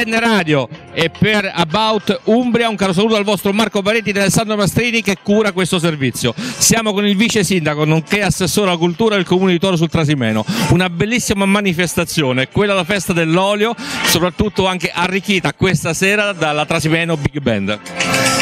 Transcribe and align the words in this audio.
RTN 0.00 0.18
Radio 0.18 0.68
e 0.92 1.10
per 1.10 1.50
About 1.54 2.22
Umbria 2.24 2.68
un 2.68 2.76
caro 2.76 2.92
saluto 2.92 3.16
al 3.16 3.24
vostro 3.24 3.52
Marco 3.52 3.82
Baretti 3.82 4.10
ed 4.10 4.16
Alessandro 4.16 4.56
Mastrini 4.56 5.02
che 5.02 5.16
cura 5.22 5.52
questo 5.52 5.78
servizio. 5.78 6.34
Siamo 6.36 6.92
con 6.92 7.06
il 7.06 7.16
vice 7.16 7.44
sindaco 7.44 7.84
nonché 7.84 8.22
assessore 8.22 8.70
alla 8.70 8.78
cultura 8.78 9.16
del 9.16 9.24
comune 9.24 9.52
di 9.52 9.58
Toro 9.58 9.76
sul 9.76 9.90
Trasimeno. 9.90 10.44
Una 10.70 10.88
bellissima 10.88 11.44
manifestazione, 11.44 12.48
quella 12.48 12.74
la 12.74 12.84
festa 12.84 13.12
dell'olio, 13.12 13.74
soprattutto 14.04 14.66
anche 14.66 14.90
arricchita 14.92 15.52
questa 15.52 15.92
sera 15.92 16.32
dalla 16.32 16.64
Trasimeno 16.64 17.16
Big 17.16 17.38
Band. 17.40 18.39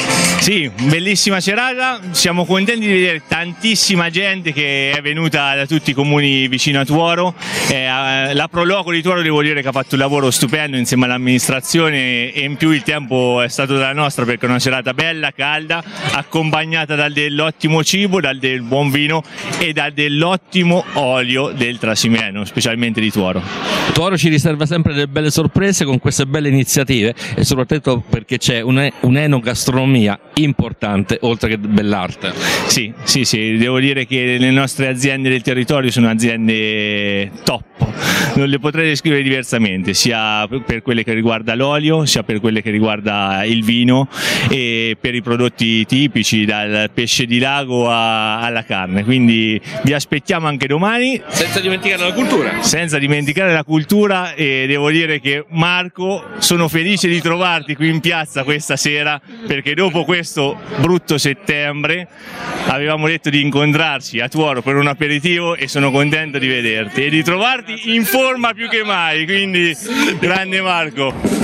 Sì, 0.48 0.70
bellissima 0.84 1.42
serata, 1.42 2.00
siamo 2.12 2.46
contenti 2.46 2.86
di 2.86 2.92
vedere 2.94 3.20
tantissima 3.28 4.08
gente 4.08 4.50
che 4.54 4.92
è 4.92 5.02
venuta 5.02 5.54
da 5.54 5.66
tutti 5.66 5.91
i 5.91 5.92
comuni 5.92 6.48
vicino 6.48 6.80
a 6.80 6.86
Tuoro. 6.86 7.34
Eh, 7.70 8.32
la 8.32 8.48
Proloco 8.50 8.91
di 8.91 9.02
Tuoro 9.02 9.20
devo 9.20 9.42
dire 9.42 9.60
che 9.60 9.69
ha 9.69 9.72
fatto 9.72 9.94
un 9.96 10.00
lavoro 10.00 10.30
stupendo 10.30 10.78
insieme 10.78 11.04
all'amministrazione 11.04 12.32
e 12.32 12.44
in 12.44 12.56
più 12.56 12.70
il 12.70 12.82
tempo 12.82 13.42
è 13.42 13.48
stato 13.48 13.74
della 13.74 13.92
nostra 13.92 14.24
perché 14.24 14.46
è 14.46 14.48
una 14.48 14.58
serata 14.58 14.94
bella, 14.94 15.32
calda, 15.32 15.84
accompagnata 16.12 16.94
dal 16.94 17.12
dell'ottimo 17.12 17.84
cibo, 17.84 18.19
dal 18.19 18.38
del 18.38 18.62
buon 18.62 18.91
vino 18.91 19.22
e 19.58 19.74
dal 19.74 19.92
dell'ottimo 19.92 20.82
olio 20.94 21.52
del 21.54 21.76
Trasimeno, 21.76 22.46
specialmente 22.46 23.02
di 23.02 23.10
Tuoro. 23.10 23.42
Tuoro 23.92 24.16
ci 24.16 24.30
riserva 24.30 24.64
sempre 24.64 24.94
delle 24.94 25.08
belle 25.08 25.30
sorprese 25.30 25.84
con 25.84 25.98
queste 25.98 26.24
belle 26.24 26.48
iniziative 26.48 27.14
e 27.34 27.44
soprattutto 27.44 28.02
perché 28.08 28.38
c'è 28.38 28.62
un'enogastronomia 28.62 30.19
importante 30.42 31.19
oltre 31.22 31.50
che 31.50 31.58
bell'arte. 31.58 32.33
Sì, 32.67 32.92
sì, 33.03 33.25
sì, 33.25 33.56
devo 33.56 33.81
dire 33.81 34.06
che 34.06 34.36
le 34.39 34.50
nostre 34.50 34.89
aziende 34.89 35.28
del 35.28 35.42
territorio 35.42 35.91
sono 35.91 36.08
aziende 36.08 37.31
top, 37.44 37.64
non 38.34 38.48
le 38.48 38.59
potrei 38.59 38.89
descrivere 38.89 39.22
diversamente, 39.22 39.94
sia 39.94 40.47
per 40.64 40.83
quelle 40.83 41.03
che 41.03 41.12
riguarda 41.12 41.55
l'olio, 41.55 42.05
sia 42.05 42.22
per 42.22 42.41
quelle 42.41 42.62
che 42.62 42.70
riguarda 42.70 43.42
il 43.44 43.64
vino 43.64 44.09
e 44.48 44.97
per 45.00 45.14
i 45.14 45.22
prodotti 45.22 45.84
tipici, 45.86 46.44
dal 46.44 46.91
pesce 46.92 47.27
di 47.27 47.39
lago 47.39 47.91
a, 47.91 48.41
alla 48.41 48.64
carne. 48.64 49.05
Quindi 49.05 49.61
vi 49.83 49.92
aspettiamo 49.92 50.47
anche 50.47 50.66
domani. 50.66 51.20
Senza 51.28 51.61
dimenticare 51.61 52.03
la 52.03 52.12
cultura. 52.12 52.62
Senza 52.62 52.98
dimenticare 52.98 53.53
la 53.53 53.64
cultura 53.64 54.34
e 54.34 54.66
devo 54.66 54.91
dire 54.91 55.20
che 55.20 55.44
Marco 55.50 56.25
sono 56.38 56.69
felice 56.69 57.09
di 57.09 57.21
trovarti 57.21 57.75
qui 57.75 57.88
in 57.88 58.00
piazza 58.00 58.44
questa 58.44 58.77
sera 58.77 59.21
perché 59.47 59.75
dopo 59.75 60.04
questo 60.04 60.28
questo 60.28 60.59
brutto 60.81 61.16
settembre 61.16 62.06
avevamo 62.66 63.06
detto 63.06 63.31
di 63.31 63.41
incontrarci 63.41 64.21
a 64.21 64.28
Tuoro 64.28 64.61
per 64.61 64.77
un 64.77 64.87
aperitivo 64.87 65.56
e 65.56 65.69
sono 65.69 65.91
contento 65.91 66.39
di 66.39 66.47
vederti 66.47 67.06
e 67.06 67.09
di 67.09 67.22
trovarti 67.22 67.94
in 67.94 68.05
forma 68.05 68.53
più 68.53 68.69
che 68.69 68.84
mai, 68.84 69.25
quindi 69.25 69.75
grande 70.21 70.61
Marco. 70.61 71.38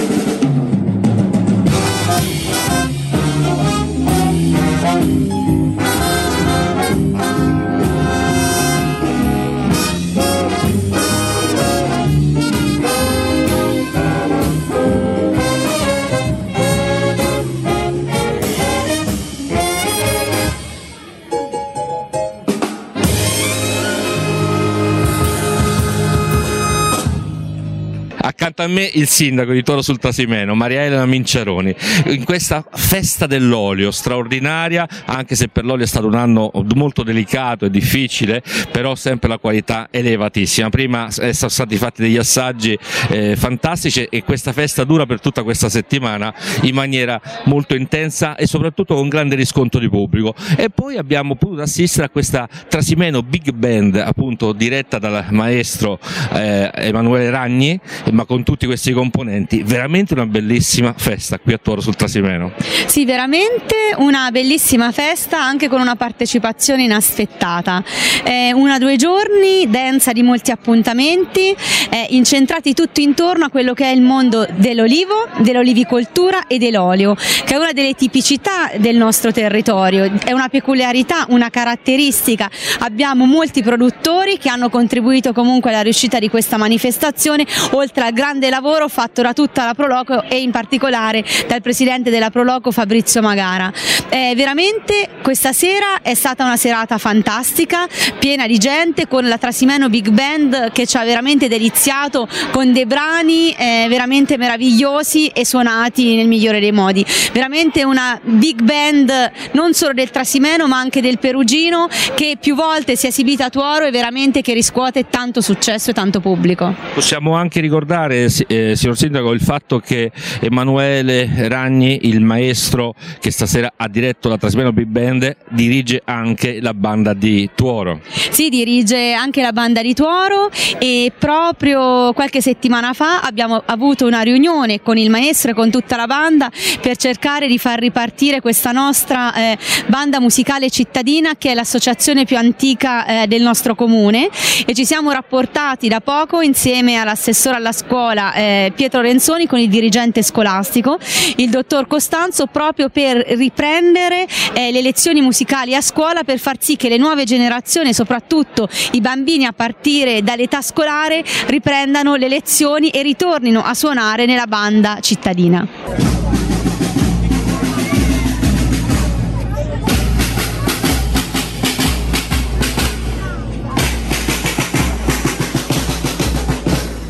Accanto 28.55 28.63
a 28.63 28.67
me 28.69 28.89
il 28.95 29.09
sindaco 29.09 29.53
di 29.53 29.63
Toro 29.63 29.83
sul 29.83 29.99
Trasimeno, 29.99 30.55
Maria 30.55 30.85
Elena 30.85 31.05
Minciaroni, 31.07 31.75
in 32.07 32.25
questa 32.25 32.65
festa 32.73 33.27
dell'olio 33.27 33.91
straordinaria, 33.91 34.87
anche 35.07 35.35
se 35.35 35.49
per 35.49 35.65
l'olio 35.65 35.85
è 35.85 35.89
stato 35.89 36.07
un 36.07 36.15
anno 36.15 36.53
molto 36.75 37.03
delicato 37.03 37.65
e 37.65 37.71
difficile, 37.71 38.43
però 38.71 38.95
sempre 38.95 39.29
la 39.29 39.39
qualità 39.39 39.89
elevatissima. 39.91 40.71
Prima 40.71 41.11
sono 41.11 41.33
stati 41.33 41.77
fatti 41.77 42.03
degli 42.03 42.17
assaggi 42.17 42.79
eh, 43.11 43.35
fantastici 43.37 44.05
e 44.05 44.23
questa 44.23 44.53
festa 44.53 44.85
dura 44.85 45.05
per 45.05 45.21
tutta 45.21 45.43
questa 45.43 45.69
settimana 45.69 46.33
in 46.63 46.75
maniera 46.75 47.21
molto 47.45 47.75
intensa 47.75 48.37
e 48.37 48.47
soprattutto 48.47 48.95
con 48.95 49.09
grande 49.09 49.35
riscontro 49.35 49.81
di 49.81 49.89
pubblico. 49.89 50.35
E 50.57 50.71
poi 50.71 50.97
abbiamo 50.97 51.35
potuto 51.35 51.63
assistere 51.63 52.07
a 52.07 52.11
questa 52.11 52.49
Trasimeno 52.69 53.23
Big 53.23 53.51
Band, 53.51 53.97
appunto 53.97 54.53
diretta 54.53 54.99
dal 54.99 55.27
maestro 55.31 55.99
eh, 56.33 56.71
Emanuele 56.73 57.31
Ragni, 57.31 57.81
ma 58.13 58.25
con 58.25 58.43
tutti 58.45 58.67
questi 58.67 58.93
componenti, 58.93 59.63
veramente 59.65 60.15
una 60.15 60.27
bellissima 60.27 60.95
festa 60.97 61.39
qui 61.41 61.53
a 61.53 61.59
Toro 61.59 61.81
sul 61.81 61.97
Trasimeno. 61.97 62.53
Sì, 62.87 63.05
veramente 63.05 63.75
una 63.97 64.31
bellissima 64.31 64.93
festa 64.93 65.43
anche 65.43 65.69
con 65.69 65.81
una 65.81 65.97
partecipazione 65.97 66.85
inaspettata. 66.85 67.83
Eh, 68.23 68.53
una 68.53 68.79
due 68.79 68.97
giorni 68.97 69.69
densa 69.69 70.13
di 70.13 70.23
molti 70.23 70.51
appuntamenti, 70.51 71.55
eh, 71.91 72.07
incentrati 72.11 72.75
tutto 72.75 73.01
intorno 73.01 73.47
a 73.47 73.49
quello 73.49 73.73
che 73.75 73.85
è 73.85 73.91
il 73.91 74.03
mondo 74.03 74.47
dell'olivo, 74.57 75.27
dell'olivicoltura 75.39 76.47
e 76.47 76.59
dell'olio, 76.59 77.15
che 77.15 77.55
è 77.55 77.57
una 77.57 77.73
delle 77.73 77.95
tipicità 77.95 78.71
del 78.77 78.97
nostro 78.97 79.33
territorio, 79.33 80.13
è 80.25 80.33
una 80.33 80.49
peculiarità, 80.49 81.27
una 81.31 81.51
caratteristica. 81.51 82.51
Abbiamo 82.81 83.25
molti 83.25 83.63
produttori 83.63 84.39
che 84.39 84.49
hanno 84.49 84.69
contribuito 84.69 85.33
comunque 85.33 85.71
alla 85.71 85.83
riuscita 85.83 86.19
di 86.19 86.29
questa 86.29 86.57
manifestazione, 86.57 87.47
oltre 87.71 88.05
al 88.05 88.13
grande 88.13 88.33
lavoro 88.49 88.89
fatto 88.89 89.23
da 89.23 89.33
tutta 89.33 89.65
la 89.65 89.75
Proloco 89.75 90.23
e 90.23 90.41
in 90.41 90.51
particolare 90.51 91.25
dal 91.49 91.63
presidente 91.63 92.11
della 92.11 92.31
Proloco 92.31 92.71
Fabrizio 92.71 93.23
Magara. 93.23 93.73
Eh, 94.09 94.35
veramente 94.37 95.09
questa 95.23 95.53
sera 95.53 96.03
è 96.03 96.15
stata 96.15 96.45
una 96.45 96.57
serata 96.57 96.99
fantastica, 96.99 97.87
piena 98.19 98.47
di 98.47 98.59
gente, 98.59 99.09
con 99.09 99.27
la 99.27 99.39
Trasimeno 99.39 99.89
Big 99.89 100.11
Band 100.11 100.71
che 100.73 100.87
ci 100.87 100.97
ha 100.97 101.05
veramente 101.05 101.49
deliziato 101.49 102.29
con 102.51 102.73
dei 102.73 102.87
brani 102.87 103.53
eh, 103.53 103.87
veramente 103.89 104.37
meravigliosi 104.37 105.29
e 105.29 105.45
suonati 105.45 106.17
nel 106.17 106.29
migliore 106.29 106.61
dei 106.61 106.73
modi. 106.73 107.05
Veramente 107.33 107.85
una 107.85 108.21
big 108.23 108.63
band 108.63 109.13
non 109.53 109.75
solo 109.75 109.93
del 109.93 110.11
Trasimeno 110.11 110.67
ma 110.67 110.79
anche 110.79 111.01
del 111.01 111.19
Perugino 111.19 111.89
che 112.15 112.37
più 112.41 112.55
volte 112.55 112.97
si 112.97 113.07
è 113.07 113.09
esibita 113.09 113.47
a 113.47 113.51
Tuoro 113.51 113.87
e 113.87 113.91
veramente 113.91 114.43
che 114.43 114.55
riscuote 114.55 115.09
tanto 115.09 115.41
successo 115.41 115.91
e 115.91 115.93
tanto 115.93 116.21
pubblico. 116.21 116.75
Possiamo 116.95 117.35
anche 117.35 117.61
ricordare 117.61 118.24
eh, 118.47 118.77
signor 118.77 118.97
Sindaco, 118.97 119.33
il 119.33 119.41
fatto 119.41 119.79
che 119.79 120.11
Emanuele 120.41 121.49
Ragni, 121.49 122.01
il 122.09 122.21
maestro 122.21 122.95
che 123.21 123.31
stasera 123.31 123.73
ha 123.77 123.89
diretto 123.89 124.29
la 124.29 124.37
Trasmeno 124.37 124.73
Big 124.73 124.87
Band, 124.87 125.37
dirige 125.51 126.03
anche 126.05 126.61
la 126.61 126.75
banda 126.75 127.15
di 127.15 127.51
Tuoro. 127.55 128.01
Sì, 128.31 128.49
dirige 128.49 129.13
anche 129.13 129.43
la 129.43 129.53
banda 129.53 129.83
di 129.83 129.95
Tuoro 129.95 130.51
e 130.79 131.13
proprio 131.19 132.13
qualche 132.13 132.41
settimana 132.41 132.93
fa 132.93 133.21
abbiamo 133.21 133.63
avuto 133.65 134.07
una 134.07 134.23
riunione 134.23 134.83
con 134.83 134.97
il 134.97 135.11
maestro 135.11 135.51
e 135.51 135.55
con 135.55 135.71
tutta 135.71 135.97
la 135.97 136.07
banda 136.07 136.51
per 136.81 136.97
cercare 136.97 137.47
di 137.47 137.59
far 137.59 137.79
ripartire 137.79 138.41
questa 138.41 138.73
nostra 138.73 139.35
eh, 139.35 139.59
banda 139.87 140.21
musicale 140.21 140.71
cittadina 140.71 141.35
che 141.37 141.51
è 141.51 141.55
l'associazione 141.55 142.25
più 142.25 142.37
antica 142.37 143.23
eh, 143.23 143.27
del 143.27 143.43
nostro 143.43 143.75
comune 143.75 144.29
e 144.67 144.75
ci 144.75 144.85
siamo 144.85 145.11
rapportati 145.11 145.89
da 145.89 146.01
poco 146.01 146.41
insieme 146.41 146.97
all'assessore 146.97 147.57
alla 147.57 147.73
scuola 147.73 148.14
scuola 148.15 148.33
eh, 148.35 148.73
Pietro 148.75 149.01
Renzoni 149.01 149.47
con 149.47 149.59
il 149.59 149.69
dirigente 149.69 150.23
scolastico, 150.23 150.99
il 151.37 151.51
dottor 151.51 151.89
Costanzo, 151.89 152.47
proprio 152.47 152.89
per 152.89 153.17
riprendere 153.17 154.27
eh, 154.53 154.71
le 154.71 154.81
lezioni 154.83 155.21
musicali 155.21 155.75
a 155.75 155.81
scuola 155.81 156.23
per 156.23 156.39
far 156.39 156.57
sì 156.61 156.77
che 156.77 156.89
le 156.89 156.97
nuove 156.97 157.25
generazioni, 157.25 157.93
soprattutto 157.93 158.69
i 158.93 159.01
bambini 159.01 159.47
a 159.47 159.53
partire 159.53 160.23
dall'età 160.23 160.63
scolare, 160.63 161.25
riprendano 161.47 162.15
le 162.15 162.29
lezioni 162.29 162.91
e 162.91 163.03
ritornino 163.03 163.63
a 163.63 163.75
suonare 163.75 164.27
nella 164.27 164.47
banda 164.47 164.99
cittadina. 165.01 166.14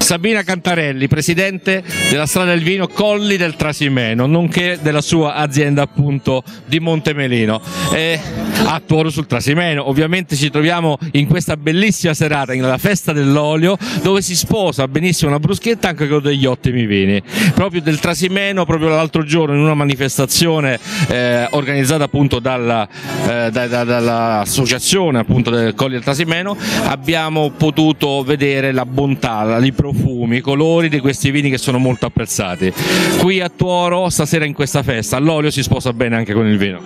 Sabina 0.05 0.43
Cantarelli, 0.43 1.09
presidente 1.09 1.83
della 2.11 2.27
strada 2.27 2.51
del 2.51 2.62
vino 2.62 2.89
Colli 2.89 3.39
del 3.39 3.56
Trasimeno, 3.56 4.27
nonché 4.27 4.79
della 4.83 5.01
sua 5.01 5.33
azienda 5.33 5.81
appunto 5.81 6.43
di 6.67 6.79
Montemelino. 6.79 7.59
E 7.91 8.21
a 8.67 8.83
Tuoro 8.85 9.09
sul 9.09 9.27
Trasimeno, 9.27 9.89
ovviamente 9.89 10.37
ci 10.37 10.51
troviamo 10.51 10.99
in 11.12 11.27
questa 11.27 11.56
bellissima 11.56 12.12
serata, 12.12 12.53
nella 12.53 12.77
festa 12.77 13.15
dell'olio, 13.15 13.79
dove 14.03 14.21
si 14.21 14.37
sposa 14.37 14.87
benissimo 14.89 15.31
una 15.31 15.41
bruschetta 15.41 15.89
anche 15.89 16.06
con 16.06 16.21
degli 16.21 16.45
ottimi 16.45 16.85
vini. 16.85 17.23
Proprio 17.55 17.81
del 17.81 17.99
Trasimeno, 17.99 18.67
proprio 18.67 18.91
l'altro 18.91 19.25
giorno 19.25 19.55
in 19.55 19.62
una 19.62 19.75
manifestazione 19.75 20.79
eh, 21.09 21.49
organizzata 21.53 22.05
appunto 22.05 22.41
dalla, 22.41 22.87
eh, 23.27 23.51
da, 23.51 23.67
da, 23.67 23.85
dall'associazione 23.85 25.19
appunto 25.19 25.49
del 25.49 25.75
Colli 25.75 25.95
del 25.95 26.03
Trasimeno, 26.03 26.55
abbiamo 26.85 27.53
potuto 27.56 28.23
vedere 28.23 28.71
la 28.71 28.85
bontà, 28.85 29.43
la, 29.45 29.59
profumi, 29.94 30.41
colori 30.41 30.88
di 30.88 30.99
questi 30.99 31.31
vini 31.31 31.50
che 31.50 31.58
sono 31.58 31.79
molto 31.79 32.06
apprezzati. 32.06 32.73
Qui 33.19 33.41
a 33.41 33.50
Tuoro, 33.55 34.08
stasera 34.11 34.44
in 34.44 34.52
questa 34.52 34.82
festa, 34.82 35.19
l'olio 35.19 35.50
si 35.50 35.62
sposa 35.62 35.93
bene 35.93 36.17
anche 36.17 36.35
con 36.35 36.46
il 36.46 36.58
vino. 36.58 36.81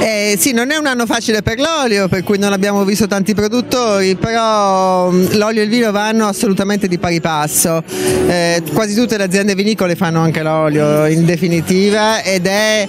Eh, 0.00 0.36
sì, 0.38 0.52
non 0.52 0.70
è 0.70 0.76
un 0.76 0.86
anno 0.86 1.06
facile 1.06 1.42
per 1.42 1.58
l'olio, 1.58 2.08
per 2.08 2.22
cui 2.24 2.38
non 2.38 2.52
abbiamo 2.52 2.84
visto 2.84 3.06
tanti 3.06 3.34
produttori, 3.34 4.16
però 4.16 5.10
mm, 5.10 5.32
l'olio 5.32 5.60
e 5.60 5.64
il 5.64 5.70
vino 5.70 5.90
vanno 5.92 6.26
assolutamente 6.26 6.88
di 6.88 6.98
pari 6.98 7.20
passo. 7.20 7.82
Eh, 8.28 8.62
quasi 8.72 8.94
tutte 8.94 9.16
le 9.16 9.24
aziende 9.24 9.54
vinicole 9.54 9.94
fanno 9.94 10.20
anche 10.20 10.42
l'olio 10.42 11.06
in 11.06 11.24
definitiva 11.24 12.22
ed 12.22 12.46
è 12.46 12.86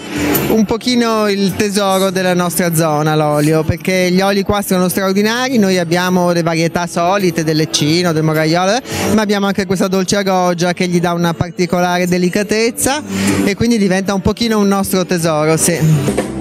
un 0.50 0.66
pochino 0.66 1.28
il 1.30 1.56
tesoro 1.56 2.10
della 2.10 2.34
nostra 2.34 2.74
zona 2.74 3.16
l'olio, 3.16 3.64
perché 3.64 4.10
gli 4.12 4.22
oli 4.22 4.44
qua 4.44 4.62
sono 4.62 4.90
straordinari, 4.90 5.58
noi 5.58 5.78
abbiamo 5.78 6.32
le 6.32 6.44
varietà 6.44 6.88
solite 6.88 7.44
del 7.44 7.56
leccino, 7.56 8.12
del 8.12 8.24
moraiolo, 8.24 8.80
ma 9.16 9.22
abbiamo 9.22 9.46
anche 9.48 9.66
questa 9.66 9.88
dolce 9.88 10.18
agoggia 10.18 10.74
che 10.74 10.88
gli 10.88 11.00
dà 11.00 11.14
una 11.14 11.34
particolare 11.34 12.06
delicatezza 12.06 13.02
e 13.46 13.56
quindi 13.56 13.78
diventa 13.78 14.14
un 14.14 14.20
pochino 14.20 14.60
un 14.60 14.68
nostro 14.68 15.06
tesoro, 15.06 15.56
sì. 15.56 16.35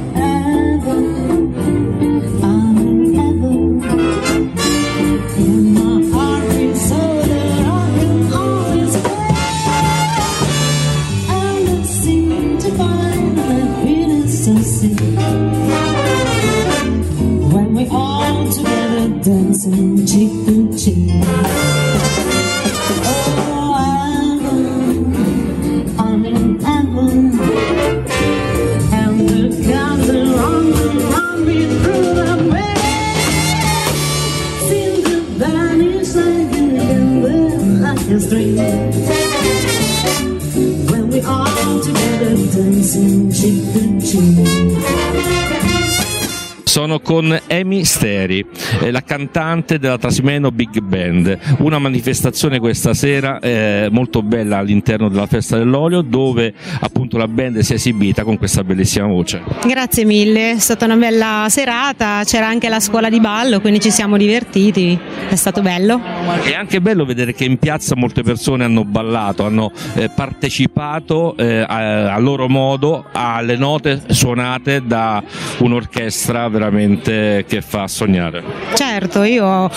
Con 47.04 47.38
Amy 47.50 47.84
Steri, 47.84 48.44
la 48.90 49.02
cantante 49.02 49.78
della 49.78 49.98
Trasimeno 49.98 50.50
Big 50.50 50.80
Band, 50.94 51.36
una 51.58 51.80
manifestazione 51.80 52.60
questa 52.60 52.94
sera 52.94 53.40
eh, 53.40 53.88
molto 53.90 54.22
bella 54.22 54.58
all'interno 54.58 55.08
della 55.08 55.26
Festa 55.26 55.58
dell'Olio 55.58 56.02
dove 56.02 56.54
appunto 56.80 57.18
la 57.18 57.26
band 57.26 57.58
si 57.58 57.72
è 57.72 57.74
esibita 57.74 58.22
con 58.22 58.38
questa 58.38 58.62
bellissima 58.62 59.06
voce. 59.06 59.42
Grazie 59.66 60.04
mille, 60.04 60.52
è 60.52 60.58
stata 60.60 60.84
una 60.84 60.94
bella 60.94 61.46
serata, 61.48 62.22
c'era 62.24 62.46
anche 62.46 62.68
la 62.68 62.78
scuola 62.78 63.08
di 63.08 63.18
ballo, 63.18 63.60
quindi 63.60 63.80
ci 63.80 63.90
siamo 63.90 64.16
divertiti, 64.16 64.96
è 65.28 65.34
stato 65.34 65.62
bello. 65.62 66.00
È 66.44 66.54
anche 66.54 66.80
bello 66.80 67.04
vedere 67.04 67.34
che 67.34 67.44
in 67.44 67.58
piazza 67.58 67.96
molte 67.96 68.22
persone 68.22 68.62
hanno 68.62 68.84
ballato, 68.84 69.44
hanno 69.44 69.72
eh, 69.94 70.08
partecipato 70.14 71.36
eh, 71.36 71.64
a, 71.66 72.14
a 72.14 72.18
loro 72.18 72.48
modo 72.48 73.06
alle 73.10 73.56
note 73.56 74.02
suonate 74.06 74.82
da 74.86 75.20
un'orchestra 75.58 76.48
veramente 76.48 77.44
che 77.48 77.62
fa 77.62 77.88
sognare. 77.88 78.44
Certo, 78.74 79.24
io 79.24 79.68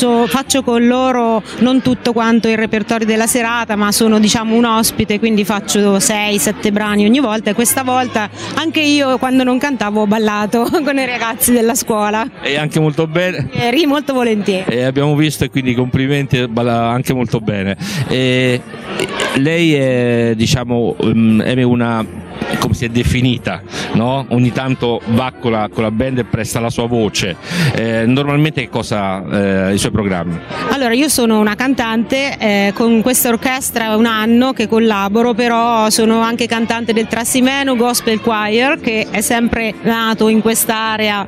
faccio, 0.00 0.26
faccio, 0.26 0.62
con 0.62 0.86
loro 0.86 1.42
non 1.58 1.82
tutto 1.82 2.12
quanto 2.12 2.48
il 2.48 2.56
repertorio 2.56 3.06
della 3.06 3.26
serata, 3.26 3.76
ma 3.76 3.92
sono 3.92 4.18
diciamo 4.18 4.56
un 4.56 4.64
ospite, 4.64 5.18
quindi 5.18 5.44
faccio 5.44 5.98
6-7 5.98 6.72
brani 6.72 7.04
ogni 7.04 7.20
volta 7.20 7.50
e 7.50 7.54
questa 7.54 7.82
volta 7.82 8.30
anche 8.54 8.80
io 8.80 9.18
quando 9.18 9.44
non 9.44 9.58
cantavo 9.58 10.02
ho 10.02 10.06
ballato 10.06 10.68
con 10.82 10.96
i 10.96 11.04
ragazzi 11.04 11.52
della 11.52 11.74
scuola. 11.74 12.26
E 12.40 12.56
anche 12.56 12.80
molto 12.80 13.06
bene. 13.06 13.48
Eri 13.52 13.84
molto 13.84 14.14
volentieri. 14.14 14.72
E 14.72 14.84
abbiamo 14.84 15.14
visto 15.14 15.44
e 15.44 15.50
quindi 15.50 15.74
complimenti, 15.74 16.48
anche 16.56 17.12
molto 17.12 17.40
bene. 17.40 17.76
E 18.08 18.60
lei 19.34 19.74
è 19.74 20.32
diciamo 20.34 20.96
mm, 21.04 21.40
è 21.42 21.62
una 21.62 22.04
come 22.70 22.74
si 22.74 22.84
è 22.84 22.88
definita, 22.88 23.62
no? 23.94 24.24
ogni 24.28 24.52
tanto 24.52 25.00
va 25.06 25.32
con 25.38 25.50
la, 25.50 25.68
con 25.72 25.82
la, 25.82 25.90
band 25.90 26.18
e 26.18 26.24
presta 26.24 26.60
la 26.60 26.70
sua 26.70 26.86
voce. 26.86 27.36
Eh, 27.74 28.04
normalmente 28.06 28.62
che 28.62 28.68
cosa 28.68 29.68
eh, 29.68 29.74
i 29.74 29.78
suoi 29.78 29.90
programmi? 29.90 30.38
Allora, 30.70 30.94
io 30.94 31.08
sono 31.08 31.40
una 31.40 31.56
cantante 31.56 32.36
eh, 32.38 32.72
con 32.74 33.02
questa 33.02 33.28
orchestra 33.28 33.96
un 33.96 34.06
anno 34.06 34.52
che 34.52 34.68
collaboro, 34.68 35.34
però 35.34 35.90
sono 35.90 36.20
anche 36.20 36.46
cantante 36.46 36.92
del 36.92 37.08
Trasimeno 37.08 37.74
Gospel 37.74 38.20
Choir 38.20 38.78
che 38.80 39.08
è 39.10 39.20
sempre 39.20 39.74
nato 39.82 40.28
in 40.28 40.40
quest'area 40.40 41.26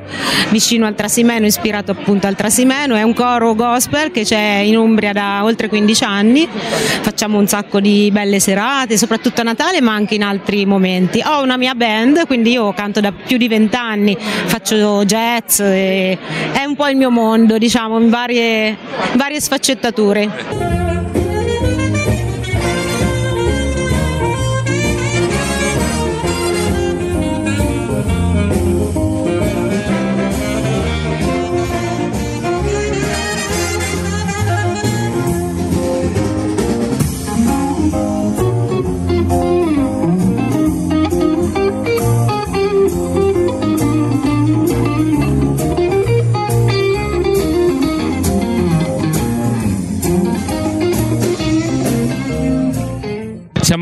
vicino 0.49 0.85
al 0.85 0.95
Trasimeno, 0.95 1.45
ispirato 1.45 1.91
appunto 1.91 2.27
al 2.27 2.35
Trasimeno, 2.35 2.95
è 2.95 3.01
un 3.01 3.13
coro 3.13 3.53
gospel 3.55 4.11
che 4.11 4.23
c'è 4.23 4.61
in 4.63 4.77
Umbria 4.77 5.11
da 5.11 5.43
oltre 5.43 5.67
15 5.67 6.03
anni, 6.03 6.47
facciamo 6.47 7.37
un 7.37 7.47
sacco 7.47 7.79
di 7.79 8.09
belle 8.11 8.39
serate, 8.39 8.97
soprattutto 8.97 9.41
a 9.41 9.43
Natale 9.43 9.81
ma 9.81 9.93
anche 9.93 10.15
in 10.15 10.23
altri 10.23 10.65
momenti. 10.65 11.21
Ho 11.33 11.41
una 11.41 11.57
mia 11.57 11.73
band, 11.73 12.27
quindi 12.27 12.51
io 12.51 12.71
canto 12.73 12.99
da 12.99 13.11
più 13.11 13.37
di 13.37 13.47
vent'anni, 13.47 14.15
faccio 14.19 15.03
jazz, 15.03 15.59
è 15.61 16.17
un 16.63 16.75
po' 16.75 16.87
il 16.89 16.95
mio 16.95 17.09
mondo, 17.09 17.57
diciamo, 17.57 17.99
in 17.99 18.11
varie, 18.11 18.77
varie 19.15 19.41
sfaccettature. 19.41 20.92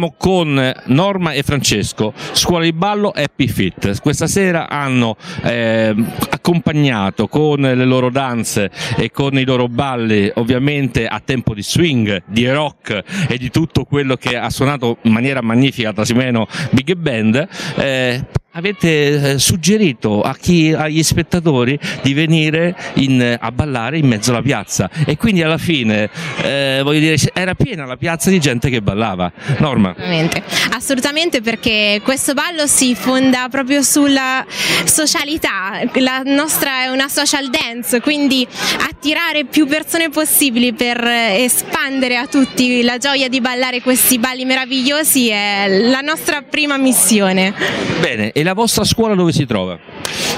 Siamo 0.01 0.15
con 0.17 0.74
Norma 0.86 1.34
e 1.34 1.43
Francesco, 1.43 2.12
scuola 2.31 2.63
di 2.63 2.74
ballo 2.74 3.12
Happy 3.12 3.48
Fit. 3.48 4.01
Questa 4.01 4.25
sera 4.25 4.67
hanno 4.67 5.15
eh, 5.43 5.93
accompagnato 6.27 7.27
con 7.27 7.60
le 7.60 7.86
loro 7.86 8.10
danze 8.10 8.72
e 8.98 9.12
con 9.12 9.38
i 9.38 9.43
loro 9.43 9.67
balli, 9.67 10.31
ovviamente 10.38 11.05
a 11.05 11.22
tempo 11.24 11.53
di 11.53 11.62
swing, 11.62 12.24
di 12.25 12.50
rock 12.50 13.03
e 13.29 13.38
di 13.38 13.51
tutto 13.51 13.84
quello 13.84 14.15
che 14.15 14.38
ha 14.38 14.50
suonato 14.50 14.98
in 15.03 15.12
maniera 15.12 15.43
magnifica 15.43 15.93
Trasimeno 15.93 16.48
Big 16.72 16.96
Band. 16.96 17.48
Eh, 17.75 18.25
avete 18.53 19.34
eh, 19.34 19.39
suggerito 19.39 20.22
a 20.22 20.36
chi, 20.36 20.74
agli 20.74 21.03
spettatori 21.03 21.79
di 22.01 22.13
venire 22.13 22.75
in, 22.96 23.38
a 23.39 23.51
ballare 23.51 23.98
in 23.98 24.08
mezzo 24.08 24.31
alla 24.31 24.41
piazza. 24.41 24.89
E 25.05 25.17
quindi 25.17 25.41
alla 25.41 25.58
fine 25.58 26.10
eh, 26.41 26.81
voglio 26.84 27.00
dire 27.00 27.17
era 27.34 27.53
piena 27.53 27.86
la 27.86 27.98
piazza 27.98 28.29
di 28.29 28.39
gente 28.39 28.70
che 28.70 28.81
ballava. 28.81 29.31
Norma? 29.60 29.91
Assolutamente, 29.91 30.43
assolutamente 30.72 31.41
perché 31.41 32.01
questo 32.03 32.34
ballo 32.34 32.67
si 32.67 32.96
fonda 32.96 33.48
proprio 33.50 33.81
sulla 33.81 34.46
socialità. 34.84 35.81
La 35.96 36.22
nostra 36.25 36.84
è 36.84 36.88
una 36.88 37.08
social 37.08 37.50
dance 37.50 38.00
quindi 38.01 38.46
attirare 38.88 39.46
più 39.46 39.65
persone 39.67 40.10
possibili 40.10 40.74
per 40.74 41.01
espandere 41.03 42.17
a 42.17 42.27
tutti 42.27 42.84
la 42.84 42.98
gioia 42.98 43.29
di 43.29 43.39
ballare 43.39 43.81
questi 43.81 44.20
balli 44.20 44.46
meravigliosi 44.46 45.29
è 45.29 45.67
la 45.89 46.01
nostra 46.01 46.41
prima 46.41 46.77
missione. 46.77 47.53
Bene 48.00 48.31
e 48.41 48.43
la 48.43 48.53
vostra 48.53 48.83
scuola 48.83 49.13
dove 49.13 49.31
si 49.31 49.45
trova? 49.45 49.77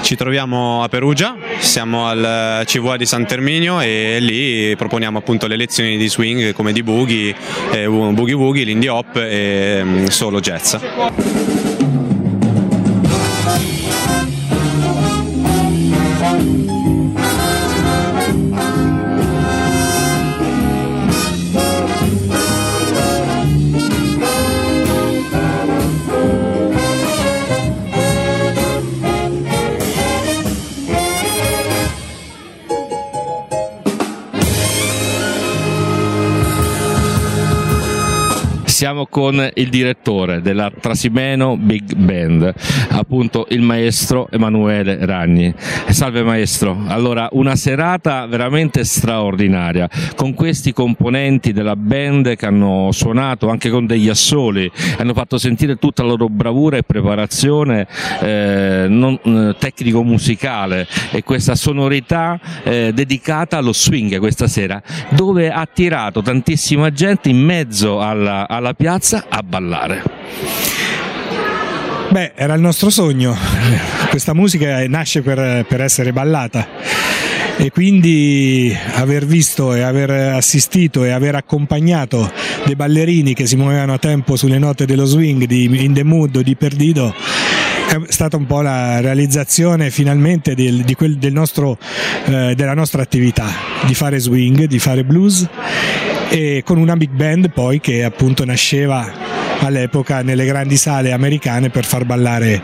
Ci 0.02 0.14
troviamo 0.14 0.82
a 0.82 0.88
Perugia, 0.88 1.36
siamo 1.58 2.06
al 2.06 2.62
CVA 2.66 2.98
di 2.98 3.06
San 3.06 3.26
Terminio 3.26 3.80
e 3.80 4.18
lì 4.20 4.76
proponiamo 4.76 5.16
appunto 5.16 5.46
le 5.46 5.56
lezioni 5.56 5.96
di 5.96 6.08
swing 6.08 6.52
come 6.52 6.72
di 6.72 6.82
boogie, 6.82 7.34
eh, 7.72 7.88
boogie 7.88 8.34
woogie, 8.34 8.64
l'indie 8.64 8.90
hop 8.90 9.16
e 9.16 9.80
mm, 9.82 10.06
solo 10.06 10.40
jazz. 10.40 10.76
Siamo 38.84 39.06
con 39.06 39.50
il 39.54 39.70
direttore 39.70 40.42
della 40.42 40.70
Trasimeno 40.70 41.56
Big 41.56 41.94
Band, 41.94 42.52
appunto 42.90 43.46
il 43.48 43.62
maestro 43.62 44.28
Emanuele 44.30 45.06
Ragni. 45.06 45.54
Salve 45.88 46.22
maestro, 46.22 46.82
allora 46.88 47.30
una 47.32 47.56
serata 47.56 48.26
veramente 48.26 48.84
straordinaria. 48.84 49.88
Con 50.14 50.34
questi 50.34 50.74
componenti 50.74 51.54
della 51.54 51.76
band 51.76 52.36
che 52.36 52.44
hanno 52.44 52.90
suonato 52.92 53.48
anche 53.48 53.70
con 53.70 53.86
degli 53.86 54.10
assoli, 54.10 54.70
hanno 54.98 55.14
fatto 55.14 55.38
sentire 55.38 55.76
tutta 55.76 56.02
la 56.02 56.10
loro 56.10 56.28
bravura 56.28 56.76
e 56.76 56.82
preparazione 56.82 57.86
eh, 58.20 58.86
eh, 58.86 59.56
tecnico-musicale. 59.58 60.86
E 61.10 61.22
questa 61.22 61.54
sonorità 61.54 62.38
eh, 62.62 62.90
dedicata 62.92 63.56
allo 63.56 63.72
swing 63.72 64.18
questa 64.18 64.46
sera, 64.46 64.82
dove 65.08 65.50
ha 65.50 65.60
attirato 65.60 66.20
tantissima 66.20 66.90
gente 66.90 67.30
in 67.30 67.38
mezzo 67.38 68.02
alla, 68.02 68.46
alla 68.46 68.72
piazza 68.74 69.26
a 69.28 69.42
ballare. 69.42 70.02
Beh, 72.10 72.32
era 72.34 72.54
il 72.54 72.60
nostro 72.60 72.90
sogno. 72.90 73.36
Questa 74.10 74.34
musica 74.34 74.86
nasce 74.86 75.22
per, 75.22 75.64
per 75.66 75.80
essere 75.80 76.12
ballata 76.12 76.66
e 77.56 77.70
quindi 77.70 78.76
aver 78.94 79.26
visto 79.26 79.74
e 79.74 79.82
aver 79.82 80.10
assistito 80.10 81.04
e 81.04 81.10
aver 81.10 81.34
accompagnato 81.36 82.30
dei 82.64 82.74
ballerini 82.74 83.34
che 83.34 83.46
si 83.46 83.56
muovevano 83.56 83.94
a 83.94 83.98
tempo 83.98 84.36
sulle 84.36 84.58
note 84.58 84.86
dello 84.86 85.04
swing 85.04 85.44
di 85.44 85.84
In 85.84 85.92
the 85.92 86.02
Mood 86.02 86.40
di 86.40 86.56
Perdido 86.56 87.14
è 87.88 88.00
stata 88.08 88.36
un 88.36 88.46
po' 88.46 88.60
la 88.60 89.00
realizzazione 89.00 89.90
finalmente 89.90 90.54
del, 90.54 90.84
quel- 90.96 91.16
del 91.16 91.32
nostro, 91.32 91.78
eh, 92.24 92.54
della 92.56 92.74
nostra 92.74 93.02
attività, 93.02 93.46
di 93.86 93.94
fare 93.94 94.18
swing, 94.18 94.64
di 94.64 94.78
fare 94.78 95.04
blues 95.04 95.48
e 96.34 96.62
con 96.64 96.78
una 96.78 96.96
big 96.96 97.10
band 97.10 97.52
poi 97.52 97.78
che 97.78 98.02
appunto 98.02 98.44
nasceva 98.44 99.08
all'epoca 99.60 100.22
nelle 100.22 100.44
grandi 100.44 100.76
sale 100.76 101.12
americane 101.12 101.70
per 101.70 101.84
far 101.84 102.04
ballare 102.04 102.60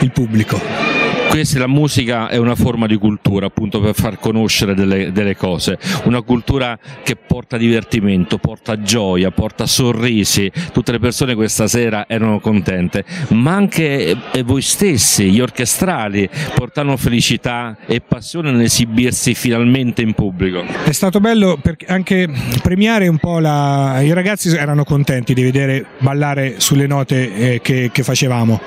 il 0.00 0.10
pubblico. 0.10 0.89
Questa 1.30 1.60
la 1.60 1.68
musica 1.68 2.28
è 2.28 2.38
una 2.38 2.56
forma 2.56 2.88
di 2.88 2.96
cultura, 2.96 3.46
appunto 3.46 3.80
per 3.80 3.94
far 3.94 4.18
conoscere 4.18 4.74
delle, 4.74 5.12
delle 5.12 5.36
cose, 5.36 5.78
una 6.04 6.22
cultura 6.22 6.76
che 7.04 7.14
porta 7.14 7.56
divertimento, 7.56 8.38
porta 8.38 8.82
gioia, 8.82 9.30
porta 9.30 9.64
sorrisi, 9.64 10.50
tutte 10.72 10.90
le 10.90 10.98
persone 10.98 11.36
questa 11.36 11.68
sera 11.68 12.06
erano 12.08 12.40
contente, 12.40 13.04
ma 13.28 13.54
anche 13.54 14.16
eh, 14.32 14.42
voi 14.42 14.60
stessi, 14.60 15.30
gli 15.30 15.40
orchestrali, 15.40 16.28
portarono 16.52 16.96
felicità 16.96 17.76
e 17.86 18.00
passione 18.00 18.50
nell'esibirsi 18.50 19.32
finalmente 19.34 20.02
in 20.02 20.14
pubblico. 20.14 20.64
È 20.84 20.92
stato 20.92 21.20
bello 21.20 21.60
anche 21.86 22.28
premiare 22.60 23.06
un 23.06 23.18
po' 23.18 23.38
la... 23.38 24.00
i 24.02 24.12
ragazzi 24.12 24.48
erano 24.48 24.82
contenti 24.82 25.32
di 25.32 25.44
vedere 25.44 25.86
ballare 25.98 26.56
sulle 26.58 26.88
note 26.88 27.34
eh, 27.34 27.60
che, 27.62 27.90
che 27.92 28.02
facevamo. 28.02 28.60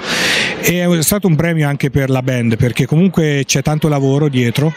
E 0.61 0.81
è 0.81 1.01
stato 1.01 1.27
un 1.27 1.35
premio 1.35 1.67
anche 1.67 1.89
per 1.89 2.09
la 2.09 2.21
band 2.21 2.52
perché 2.55 2.85
comunque 2.85 3.43
c'è 3.45 3.61
tanto 3.61 3.87
lavoro 3.87 4.29
dietro, 4.29 4.73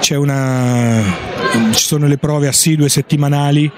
c'è 0.00 0.16
una... 0.16 1.37
ci 1.72 1.86
sono 1.86 2.06
le 2.06 2.18
prove 2.18 2.48
assidue 2.48 2.88
settimanali, 2.88 3.70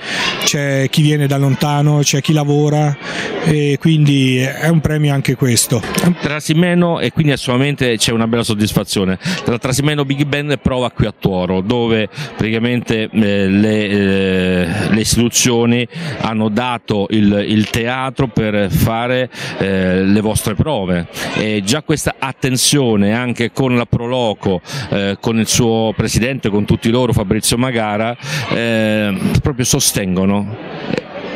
c'è 0.44 0.88
chi 0.90 1.02
viene 1.02 1.26
da 1.26 1.36
lontano, 1.36 2.00
c'è 2.02 2.20
chi 2.20 2.32
lavora 2.32 2.96
e 3.44 3.76
quindi 3.80 4.38
è 4.38 4.68
un 4.68 4.80
premio 4.80 5.12
anche 5.14 5.34
questo. 5.34 5.82
Trasimeno 6.20 7.00
e 7.00 7.12
quindi 7.12 7.32
assolutamente 7.32 7.96
c'è 7.96 8.12
una 8.12 8.26
bella 8.26 8.42
soddisfazione. 8.42 9.18
La 9.44 9.58
Trasimeno 9.58 10.04
Big 10.04 10.24
Band 10.24 10.58
prova 10.58 10.90
qui 10.90 11.06
a 11.06 11.14
Tuoro, 11.16 11.60
dove 11.60 12.08
praticamente 12.36 13.08
eh, 13.10 13.46
le, 13.48 13.88
eh, 13.88 14.68
le 14.90 15.00
istituzioni 15.00 15.86
hanno 16.20 16.48
dato 16.48 17.06
il, 17.10 17.44
il 17.48 17.70
teatro 17.70 18.28
per 18.28 18.70
fare 18.70 19.30
eh, 19.58 20.02
le 20.02 20.20
vostre 20.20 20.54
prove. 20.54 21.08
E 21.34 21.62
già 21.64 21.82
questa 21.82 22.16
attenzione 22.18 23.12
anche 23.12 23.52
con 23.52 23.76
la 23.76 23.86
Proloco, 23.86 24.60
eh, 24.90 25.16
con 25.20 25.38
il 25.38 25.46
suo 25.46 25.92
presidente, 25.96 26.48
con 26.50 26.64
tutti 26.64 26.90
loro, 26.90 27.12
Fabrizio 27.12 27.58
Magara, 27.60 28.16
eh, 28.54 29.14
proprio 29.42 29.64
sostengono 29.66 30.56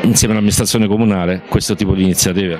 insieme 0.05 0.33
all'amministrazione 0.33 0.87
comunale 0.87 1.41
questo 1.47 1.75
tipo 1.75 1.93
di 1.93 2.03
iniziative. 2.03 2.59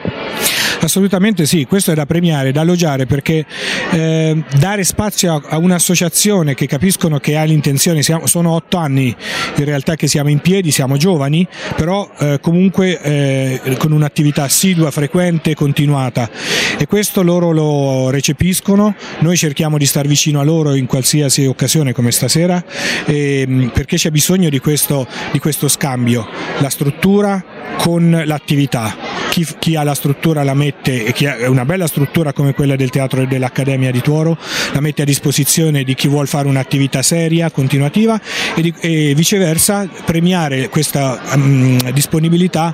Assolutamente 0.82 1.46
sì, 1.46 1.66
questo 1.66 1.92
è 1.92 1.96
da 1.96 2.06
premiare, 2.06 2.52
da 2.52 2.62
elogiare 2.62 3.06
perché 3.06 3.46
eh, 3.92 4.44
dare 4.60 4.84
spazio 4.84 5.42
a, 5.48 5.58
un'associazione 5.58 6.54
che 6.54 6.68
capiscono 6.68 7.20
che 7.20 7.38
ha 7.38 7.44
l'intenzione, 7.44 8.02
sono 8.04 8.52
otto 8.52 8.78
anni 8.78 9.16
in 9.56 9.66
realtà 9.66 9.96
che 9.96 10.08
siamo 10.08 10.30
in 10.30 10.40
piedi, 10.40 10.72
siamo 10.72 10.98
giovani, 10.98 11.48
però 11.76 12.10
eh, 12.20 12.40
comunque 12.42 13.02
eh, 13.02 13.76
con 13.78 13.92
un'attività 13.92 14.44
assidua, 14.44 14.92
frequente, 14.92 15.56
continuata 15.56 16.30
e 16.78 16.86
questo 16.86 17.24
loro 17.24 17.52
lo 17.52 18.10
recepiscono, 18.10 18.96
noi 19.20 19.38
cerchiamo 19.38 19.78
di 19.78 19.86
star 19.86 20.08
vicino 20.08 20.40
a 20.40 20.44
loro 20.44 20.76
in 20.76 20.86
qualsiasi 20.86 21.46
occasione 21.46 21.94
come 21.94 22.12
stasera 22.12 22.64
ehm, 23.06 23.72
perché 23.74 23.96
c'è 23.96 24.12
bisogno 24.12 24.50
di 24.50 24.60
questo, 24.60 25.08
di 25.32 25.40
questo 25.40 25.68
scambio, 25.68 26.28
la 26.60 26.70
struttura 26.70 27.35
Nah 27.36 27.55
con 27.78 28.24
l'attività. 28.26 29.14
Chi, 29.30 29.46
chi 29.60 29.76
ha 29.76 29.84
la 29.84 29.96
struttura 29.96 30.44
la 30.44 30.54
mette, 30.54 31.06
e 31.06 31.12
chi 31.12 31.26
ha 31.26 31.50
una 31.50 31.66
bella 31.66 31.88
struttura 31.88 32.32
come 32.32 32.54
quella 32.54 32.78
del 32.78 32.90
teatro 32.90 33.22
e 33.22 33.28
dell'Accademia 33.28 33.92
di 33.92 34.00
Tuoro, 34.00 34.38
la 34.72 34.80
mette 34.80 35.02
a 35.02 35.06
disposizione 35.06 35.84
di 35.84 35.94
chi 35.94 36.08
vuole 36.08 36.28
fare 36.28 36.48
un'attività 36.48 37.02
seria, 37.02 37.52
continuativa 37.52 38.20
e, 38.56 38.62
di- 38.62 38.74
e 38.80 39.14
viceversa 39.14 39.90
premiare 40.06 40.70
questa 40.70 41.20
mm, 41.36 41.80
disponibilità 41.94 42.74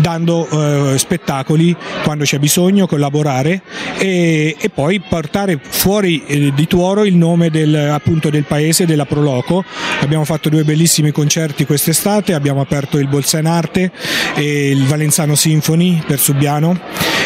dando 0.00 0.48
eh, 0.48 0.98
spettacoli 0.98 1.76
quando 2.02 2.24
c'è 2.24 2.38
bisogno, 2.38 2.86
collaborare 2.86 3.60
e, 3.98 4.56
e 4.58 4.70
poi 4.70 5.00
portare 5.00 5.60
fuori 5.62 6.24
eh, 6.26 6.52
di 6.54 6.66
Tuoro 6.66 7.04
il 7.04 7.16
nome 7.16 7.50
del, 7.50 7.74
appunto 7.74 8.30
del 8.30 8.44
paese, 8.44 8.86
della 8.86 9.04
Proloco. 9.04 9.62
Abbiamo 10.00 10.24
fatto 10.24 10.48
due 10.48 10.64
bellissimi 10.64 11.12
concerti 11.12 11.66
quest'estate, 11.66 12.32
abbiamo 12.32 12.62
aperto 12.62 12.98
il 12.98 13.08
Bolsenarte 13.08 13.92
e 14.34 14.70
il 14.70 14.84
Valenzano 14.86 15.34
Symphony 15.34 16.02
per 16.06 16.18
Subiano 16.18 16.78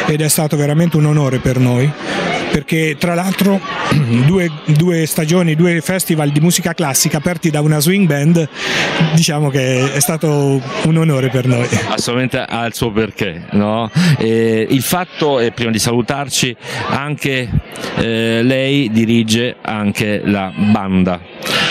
ed 0.06 0.20
è 0.20 0.28
stato 0.28 0.56
veramente 0.56 0.96
un 0.96 1.06
onore 1.06 1.38
per 1.38 1.58
noi 1.58 1.90
perché 2.52 2.96
tra 2.98 3.14
l'altro 3.14 3.58
due, 4.26 4.50
due 4.66 5.06
stagioni, 5.06 5.56
due 5.56 5.80
festival 5.80 6.30
di 6.30 6.40
musica 6.40 6.74
classica 6.74 7.16
aperti 7.16 7.50
da 7.50 7.62
una 7.62 7.80
swing 7.80 8.06
band, 8.06 8.46
diciamo 9.14 9.48
che 9.48 9.90
è 9.92 10.00
stato 10.00 10.60
un 10.84 10.96
onore 10.96 11.30
per 11.30 11.46
noi. 11.46 11.66
assolutamente 11.88 12.38
ha 12.38 12.66
il 12.66 12.74
suo 12.74 12.92
perché. 12.92 13.46
No? 13.52 13.90
E 14.18 14.66
il 14.68 14.82
fatto 14.82 15.38
è, 15.38 15.50
prima 15.52 15.70
di 15.70 15.78
salutarci, 15.78 16.54
anche 16.88 17.48
eh, 17.96 18.42
lei 18.42 18.90
dirige 18.92 19.56
anche 19.62 20.20
la 20.22 20.52
banda 20.54 21.20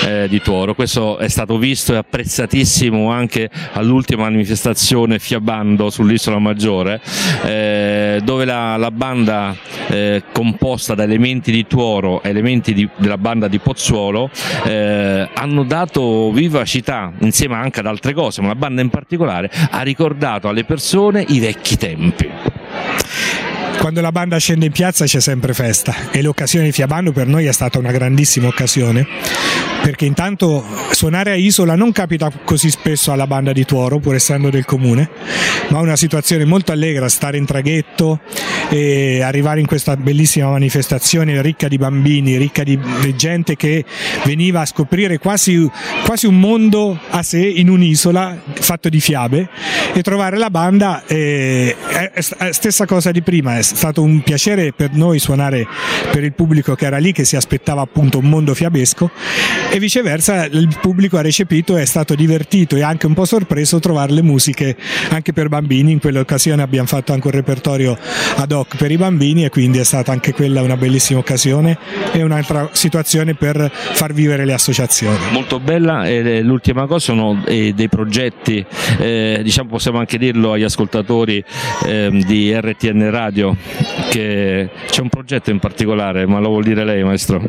eh, 0.03 0.27
di 0.27 0.41
Tuoro. 0.41 0.73
Questo 0.73 1.17
è 1.17 1.27
stato 1.27 1.57
visto 1.57 1.93
e 1.93 1.97
apprezzatissimo 1.97 3.11
anche 3.11 3.49
all'ultima 3.73 4.23
manifestazione 4.23 5.19
Fiabando 5.19 5.89
sull'Isola 5.89 6.39
Maggiore, 6.39 7.01
eh, 7.45 8.21
dove 8.23 8.45
la, 8.45 8.77
la 8.77 8.91
banda 8.91 9.55
eh, 9.87 10.23
composta 10.31 10.95
da 10.95 11.03
elementi 11.03 11.51
di 11.51 11.65
Tuoro 11.67 12.21
e 12.23 12.29
elementi 12.29 12.73
di- 12.73 12.89
della 12.95 13.17
banda 13.17 13.47
di 13.47 13.59
Pozzuolo 13.59 14.29
eh, 14.63 15.29
hanno 15.33 15.63
dato 15.63 16.31
vivacità 16.31 17.11
insieme 17.19 17.55
anche 17.55 17.79
ad 17.79 17.85
altre 17.85 18.13
cose, 18.13 18.41
ma 18.41 18.47
la 18.47 18.55
banda 18.55 18.81
in 18.81 18.89
particolare 18.89 19.49
ha 19.69 19.81
ricordato 19.81 20.47
alle 20.47 20.63
persone 20.63 21.25
i 21.27 21.39
vecchi 21.39 21.77
tempi. 21.77 22.50
Quando 23.81 23.99
la 23.99 24.11
banda 24.11 24.37
scende 24.37 24.67
in 24.67 24.71
piazza 24.71 25.05
c'è 25.05 25.19
sempre 25.19 25.55
festa. 25.55 26.11
E 26.11 26.21
l'occasione 26.21 26.65
di 26.65 26.71
Fiabando 26.71 27.11
per 27.11 27.25
noi 27.25 27.47
è 27.47 27.51
stata 27.51 27.79
una 27.79 27.91
grandissima 27.91 28.47
occasione 28.47 29.07
perché 29.81 30.05
intanto 30.05 30.63
suonare 30.91 31.31
a 31.31 31.35
Isola 31.35 31.73
non 31.73 31.91
capita 31.91 32.31
così 32.43 32.69
spesso 32.69 33.11
alla 33.11 33.25
banda 33.25 33.51
di 33.51 33.65
Tuoro 33.65 33.97
pur 33.97 34.13
essendo 34.13 34.51
del 34.51 34.63
comune 34.63 35.09
ma 35.69 35.79
è 35.79 35.81
una 35.81 35.95
situazione 35.95 36.45
molto 36.45 36.71
allegra 36.71 37.09
stare 37.09 37.37
in 37.37 37.45
traghetto 37.45 38.19
e 38.71 39.21
arrivare 39.21 39.59
in 39.59 39.65
questa 39.65 39.97
bellissima 39.97 40.49
manifestazione 40.49 41.41
ricca 41.41 41.67
di 41.67 41.77
bambini, 41.77 42.37
ricca 42.37 42.63
di 42.63 42.79
gente 43.17 43.57
che 43.57 43.83
veniva 44.23 44.61
a 44.61 44.65
scoprire 44.65 45.17
quasi, 45.17 45.69
quasi 46.05 46.25
un 46.25 46.39
mondo 46.39 46.97
a 47.09 47.21
sé 47.21 47.41
in 47.41 47.67
un'isola 47.67 48.39
fatto 48.53 48.87
di 48.87 49.01
fiabe 49.01 49.49
e 49.93 50.01
trovare 50.01 50.37
la 50.37 50.49
banda 50.49 51.03
eh, 51.05 51.75
è, 51.85 52.11
è 52.13 52.51
stessa 52.53 52.85
cosa 52.85 53.11
di 53.11 53.21
prima, 53.21 53.57
è 53.57 53.61
stato 53.61 54.01
un 54.01 54.21
piacere 54.21 54.71
per 54.71 54.93
noi 54.93 55.19
suonare 55.19 55.67
per 56.09 56.23
il 56.23 56.31
pubblico 56.31 56.73
che 56.75 56.85
era 56.85 56.97
lì 56.97 57.11
che 57.11 57.25
si 57.25 57.35
aspettava 57.35 57.81
appunto 57.81 58.19
un 58.19 58.29
mondo 58.29 58.53
fiabesco 58.53 59.11
e 59.69 59.79
viceversa 59.79 60.45
il 60.45 60.77
pubblico 60.79 61.17
ha 61.17 61.21
recepito 61.21 61.75
è 61.75 61.85
stato 61.85 62.15
divertito 62.15 62.77
e 62.77 62.83
anche 62.83 63.05
un 63.05 63.13
po' 63.13 63.25
sorpreso 63.25 63.79
trovare 63.79 64.13
le 64.13 64.21
musiche 64.21 64.77
anche 65.09 65.33
per 65.33 65.49
bambini, 65.49 65.91
in 65.91 65.99
quell'occasione 65.99 66.61
abbiamo 66.61 66.87
fatto 66.87 67.11
anche 67.11 67.27
un 67.27 67.33
repertorio 67.33 67.97
ad 68.37 68.51
hoc 68.51 68.60
TikTok 68.61 68.77
per 68.77 68.91
i 68.91 68.97
bambini 68.97 69.45
e 69.45 69.49
quindi 69.49 69.79
è 69.79 69.83
stata 69.83 70.11
anche 70.11 70.33
quella 70.33 70.61
una 70.61 70.77
bellissima 70.77 71.19
occasione 71.19 71.77
e 72.11 72.23
un'altra 72.23 72.69
situazione 72.71 73.33
per 73.33 73.71
far 73.71 74.13
vivere 74.13 74.45
le 74.45 74.53
associazioni. 74.53 75.17
Molto 75.31 75.59
bella 75.59 76.07
e 76.07 76.41
l'ultima 76.41 76.85
cosa 76.85 76.99
sono 76.99 77.41
eh, 77.45 77.73
dei 77.73 77.89
progetti, 77.89 78.63
eh, 78.99 79.39
diciamo 79.43 79.69
possiamo 79.69 79.99
anche 79.99 80.17
dirlo 80.17 80.53
agli 80.53 80.63
ascoltatori 80.63 81.43
ehm, 81.85 82.23
di 82.23 82.53
RTN 82.53 83.09
Radio, 83.09 83.55
che 84.09 84.69
c'è 84.87 85.01
un 85.01 85.09
progetto 85.09 85.49
in 85.49 85.59
particolare, 85.59 86.25
ma 86.25 86.39
lo 86.39 86.49
vuol 86.49 86.63
dire 86.63 86.83
lei 86.83 87.03
maestro? 87.03 87.41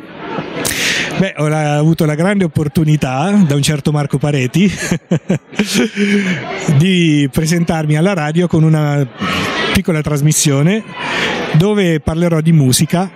Beh, 1.19 1.35
ho 1.37 1.47
la- 1.47 1.77
avuto 1.77 2.05
la 2.05 2.15
grande 2.15 2.45
opportunità 2.45 3.31
da 3.47 3.55
un 3.55 3.63
certo 3.63 3.93
Marco 3.93 4.19
Pareti 4.19 4.71
di 6.77 7.29
presentarmi 7.31 7.97
alla 7.97 8.13
radio 8.15 8.49
con 8.49 8.65
una 8.65 9.07
piccola 9.73 10.01
trasmissione 10.01 10.83
dove 11.53 12.01
parlerò 12.01 12.41
di 12.41 12.53
musica 12.53 13.11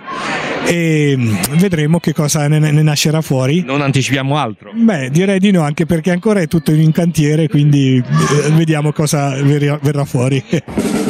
e 0.65 1.17
vedremo 1.57 1.99
che 1.99 2.13
cosa 2.13 2.47
ne, 2.47 2.59
ne 2.59 2.71
nascerà 2.81 3.21
fuori. 3.21 3.63
Non 3.63 3.81
anticipiamo 3.81 4.37
altro. 4.37 4.71
Beh, 4.73 5.09
direi 5.09 5.39
di 5.39 5.51
no, 5.51 5.63
anche 5.63 5.85
perché 5.85 6.11
ancora 6.11 6.39
è 6.39 6.47
tutto 6.47 6.71
in 6.71 6.91
cantiere, 6.91 7.47
quindi 7.47 7.97
eh, 7.97 8.51
vediamo 8.51 8.91
cosa 8.93 9.31
verrà 9.41 10.05
fuori. 10.05 10.43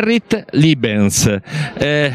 Gerrit 0.00 0.46
Liebens, 0.52 1.40
eh, 1.76 2.12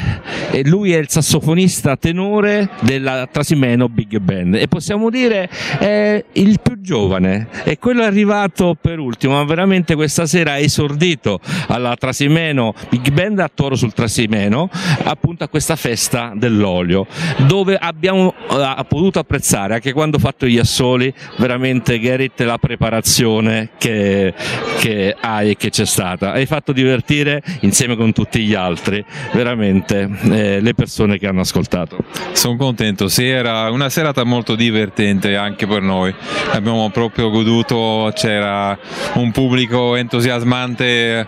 lui 0.63 0.91
è 0.91 0.97
il 0.97 1.07
sassofonista 1.07 1.95
tenore 1.95 2.67
della 2.81 3.27
Trasimeno 3.31 3.87
Big 3.89 4.17
Band. 4.17 4.55
E 4.55 4.67
possiamo 4.67 5.11
dire 5.11 5.47
è 5.77 6.23
il 6.33 6.59
più 6.63 6.81
giovane. 6.81 7.47
E 7.63 7.77
quello 7.77 8.01
è 8.01 8.05
arrivato 8.05 8.75
per 8.79 8.97
ultimo, 8.97 9.35
ma 9.35 9.43
veramente 9.43 9.93
questa 9.93 10.25
sera 10.25 10.53
ha 10.53 10.57
esordito 10.57 11.39
alla 11.67 11.95
Trasimeno 11.95 12.73
Big 12.89 13.11
Band 13.11 13.37
a 13.39 13.51
Toro 13.53 13.75
sul 13.75 13.93
Trasimeno, 13.93 14.67
appunto 15.03 15.43
a 15.43 15.47
questa 15.47 15.75
festa 15.75 16.33
dell'olio, 16.35 17.05
dove 17.45 17.77
abbiamo 17.77 18.33
eh, 18.49 18.85
potuto 18.87 19.19
apprezzare 19.19 19.75
anche 19.75 19.93
quando 19.93 20.17
ho 20.17 20.19
fatto 20.19 20.47
gli 20.47 20.57
assoli 20.57 21.13
veramente 21.37 21.99
Gerrit 21.99 22.41
la 22.41 22.57
preparazione 22.57 23.69
che, 23.77 24.33
che 24.79 25.15
hai 25.19 25.51
e 25.51 25.55
che 25.55 25.69
c'è 25.69 25.85
stata. 25.85 26.31
Hai 26.31 26.47
fatto 26.47 26.71
divertire 26.71 27.43
insieme 27.75 27.97
con 27.97 28.13
tutti 28.13 28.39
gli 28.39 28.53
altri 28.53 29.03
veramente 29.33 30.09
eh, 30.31 30.61
le 30.61 30.73
persone 30.73 31.17
che 31.17 31.27
hanno 31.27 31.41
ascoltato. 31.41 31.97
Sono 32.31 32.55
contento, 32.55 33.09
sì, 33.09 33.27
era 33.27 33.69
una 33.69 33.89
serata 33.89 34.23
molto 34.23 34.55
divertente 34.55 35.35
anche 35.35 35.67
per 35.67 35.81
noi. 35.81 36.15
Abbiamo 36.53 36.89
proprio 36.89 37.29
goduto, 37.29 38.13
c'era 38.15 38.79
un 39.15 39.31
pubblico 39.31 39.97
entusiasmante, 39.97 41.27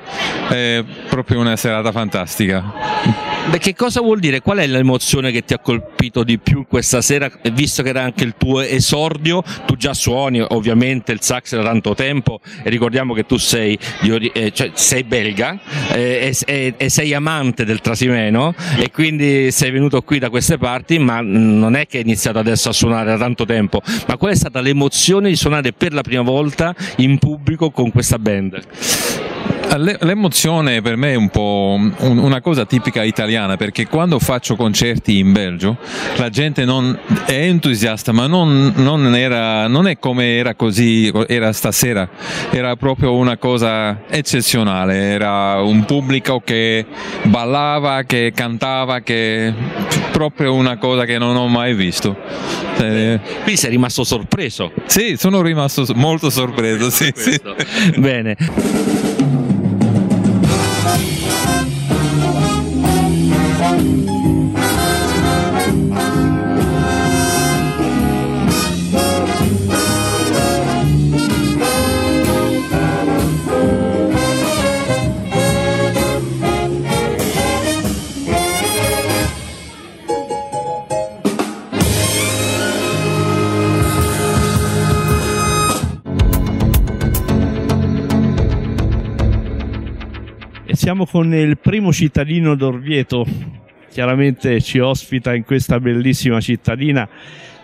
eh, 0.50 0.86
proprio 1.10 1.42
una 1.42 1.58
serata 1.58 1.92
fantastica. 1.92 3.36
Beh, 3.50 3.60
che 3.60 3.76
cosa 3.76 4.02
vuol 4.02 4.20
dire? 4.20 4.42
Qual 4.42 4.58
è 4.58 4.68
l'emozione 4.68 5.32
che 5.32 5.46
ti 5.46 5.54
ha 5.54 5.60
colpito 5.60 6.24
di 6.26 6.38
più 6.38 6.66
questa 6.68 7.02
sera, 7.02 7.32
visto 7.54 7.82
che 7.82 7.90
era 7.90 8.04
anche 8.04 8.26
il 8.26 8.36
tuo 8.38 8.60
esordio? 8.60 9.42
Tu 9.66 9.78
già 9.78 9.94
suoni 9.94 10.42
ovviamente 10.42 11.14
il 11.14 11.22
sax 11.22 11.56
da 11.56 11.64
tanto 11.64 11.96
tempo 11.96 12.42
e 12.62 12.70
ricordiamo 12.70 13.14
che 13.14 13.26
tu 13.26 13.38
sei, 13.38 13.78
di 14.02 14.12
ori- 14.12 14.32
eh, 14.34 14.52
cioè, 14.52 14.72
sei 14.74 15.04
belga 15.04 15.58
eh, 15.94 16.28
e, 16.28 16.34
e- 16.45 16.73
e 16.78 16.89
sei 16.89 17.13
amante 17.13 17.65
del 17.65 17.80
Trasimeno 17.82 18.54
e 18.78 18.91
quindi 18.91 19.52
sei 19.52 19.71
venuto 19.71 20.02
qui 20.02 20.19
da 20.19 20.30
queste 20.30 20.58
parti, 20.58 21.00
ma 21.00 21.21
non 21.21 21.76
è 21.76 21.88
che 21.88 21.97
hai 21.97 22.04
iniziato 22.04 22.39
adesso 22.39 22.69
a 22.69 22.73
suonare 22.73 23.12
da 23.12 23.17
tanto 23.17 23.45
tempo. 23.45 23.82
Ma 24.08 24.17
qual 24.17 24.32
è 24.32 24.36
stata 24.36 24.62
l'emozione 24.62 25.30
di 25.30 25.36
suonare 25.36 25.73
per 25.73 25.93
la 25.93 26.02
prima 26.02 26.21
volta 26.23 26.76
in 26.97 27.17
pubblico 27.17 27.71
con 27.71 27.91
questa 27.91 28.19
band? 28.19 29.37
Le- 29.78 29.98
L'emozione 30.02 30.82
per 30.82 30.96
me 30.96 31.12
è 31.12 31.16
un 31.16 31.30
po' 31.30 31.76
un- 31.78 32.18
una 32.18 32.42
cosa 32.42 32.66
tipica 32.66 33.04
italiana 33.04 33.58
perché 33.58 33.86
quando 33.86 34.18
faccio 34.18 34.56
concerti 34.56 35.20
in 35.20 35.34
Belgio 35.34 35.78
la 36.16 36.30
gente 36.30 36.66
non 36.66 36.98
è 37.26 37.34
entusiasta 37.34 38.12
ma 38.12 38.26
non, 38.28 38.74
non 38.78 39.14
era, 39.16 39.68
non 39.68 39.88
è 39.88 40.00
come 40.00 40.38
era 40.38 40.56
così 40.56 41.12
era 41.28 41.52
stasera 41.54 42.10
era 42.50 42.76
proprio 42.76 43.14
una 43.16 43.38
cosa 43.38 44.00
eccezionale 44.10 44.96
era 45.12 45.62
un 45.62 45.86
pubblico 45.86 46.42
che 46.44 46.86
ballava 47.24 48.02
che 48.04 48.32
cantava 48.34 49.02
che 49.02 49.54
proprio 50.12 50.54
una 50.56 50.78
cosa 50.78 51.06
che 51.06 51.18
non 51.20 51.36
ho 51.36 51.48
mai 51.48 51.76
visto 51.76 52.16
Eh, 52.80 53.20
Qui 53.44 53.56
sei 53.58 53.70
rimasto 53.72 54.04
sorpreso. 54.04 54.72
sì 54.86 55.16
sono 55.18 55.42
rimasto 55.42 55.86
molto 55.96 56.30
sorpreso 56.32 56.90
sì, 56.90 57.12
sì. 57.16 57.40
Bene. 57.98 58.36
Siamo 90.88 91.06
con 91.06 91.34
il 91.34 91.58
primo 91.58 91.91
cittadino 91.91 92.56
d'Orvieto, 92.56 93.26
chiaramente 93.89 94.62
ci 94.62 94.80
ospita 94.80 95.36
in 95.36 95.43
questa 95.43 95.82
bellissima 95.82 96.39
cittadina 96.39 97.10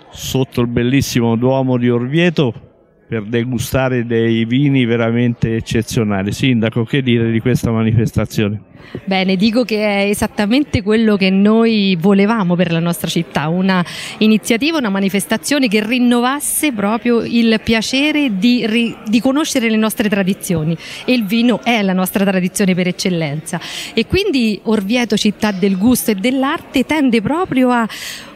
sotto 0.09 0.59
il 0.59 0.67
bellissimo 0.67 1.37
Duomo 1.37 1.77
di 1.77 1.89
Orvieto 1.89 2.72
per 3.13 3.23
degustare 3.25 4.07
dei 4.07 4.43
vini 4.45 4.85
veramente 4.85 5.55
eccezionali. 5.55 6.31
Sindaco, 6.31 6.83
che 6.83 7.03
dire 7.03 7.29
di 7.29 7.39
questa 7.39 7.69
manifestazione? 7.69 8.71
Bene, 9.05 9.35
dico 9.35 9.63
che 9.63 9.77
è 9.77 10.09
esattamente 10.09 10.81
quello 10.81 11.15
che 11.15 11.29
noi 11.29 11.95
volevamo 11.99 12.55
per 12.55 12.71
la 12.71 12.79
nostra 12.79 13.07
città, 13.07 13.47
una 13.47 13.83
iniziativa, 14.19 14.77
una 14.77 14.89
manifestazione 14.89 15.67
che 15.67 15.85
rinnovasse 15.85 16.73
proprio 16.73 17.23
il 17.23 17.59
piacere 17.63 18.37
di, 18.37 18.95
di 19.07 19.21
conoscere 19.21 19.69
le 19.69 19.77
nostre 19.77 20.09
tradizioni 20.09 20.75
e 21.05 21.13
il 21.13 21.25
vino 21.25 21.61
è 21.63 21.81
la 21.81 21.93
nostra 21.93 22.25
tradizione 22.25 22.75
per 22.75 22.87
eccellenza 22.87 23.59
e 23.93 24.05
quindi 24.05 24.59
Orvieto, 24.63 25.17
città 25.17 25.51
del 25.51 25.77
gusto 25.77 26.11
e 26.11 26.15
dell'arte, 26.15 26.85
tende 26.85 27.21
proprio 27.21 27.71
a 27.71 27.87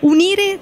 unire 0.02 0.60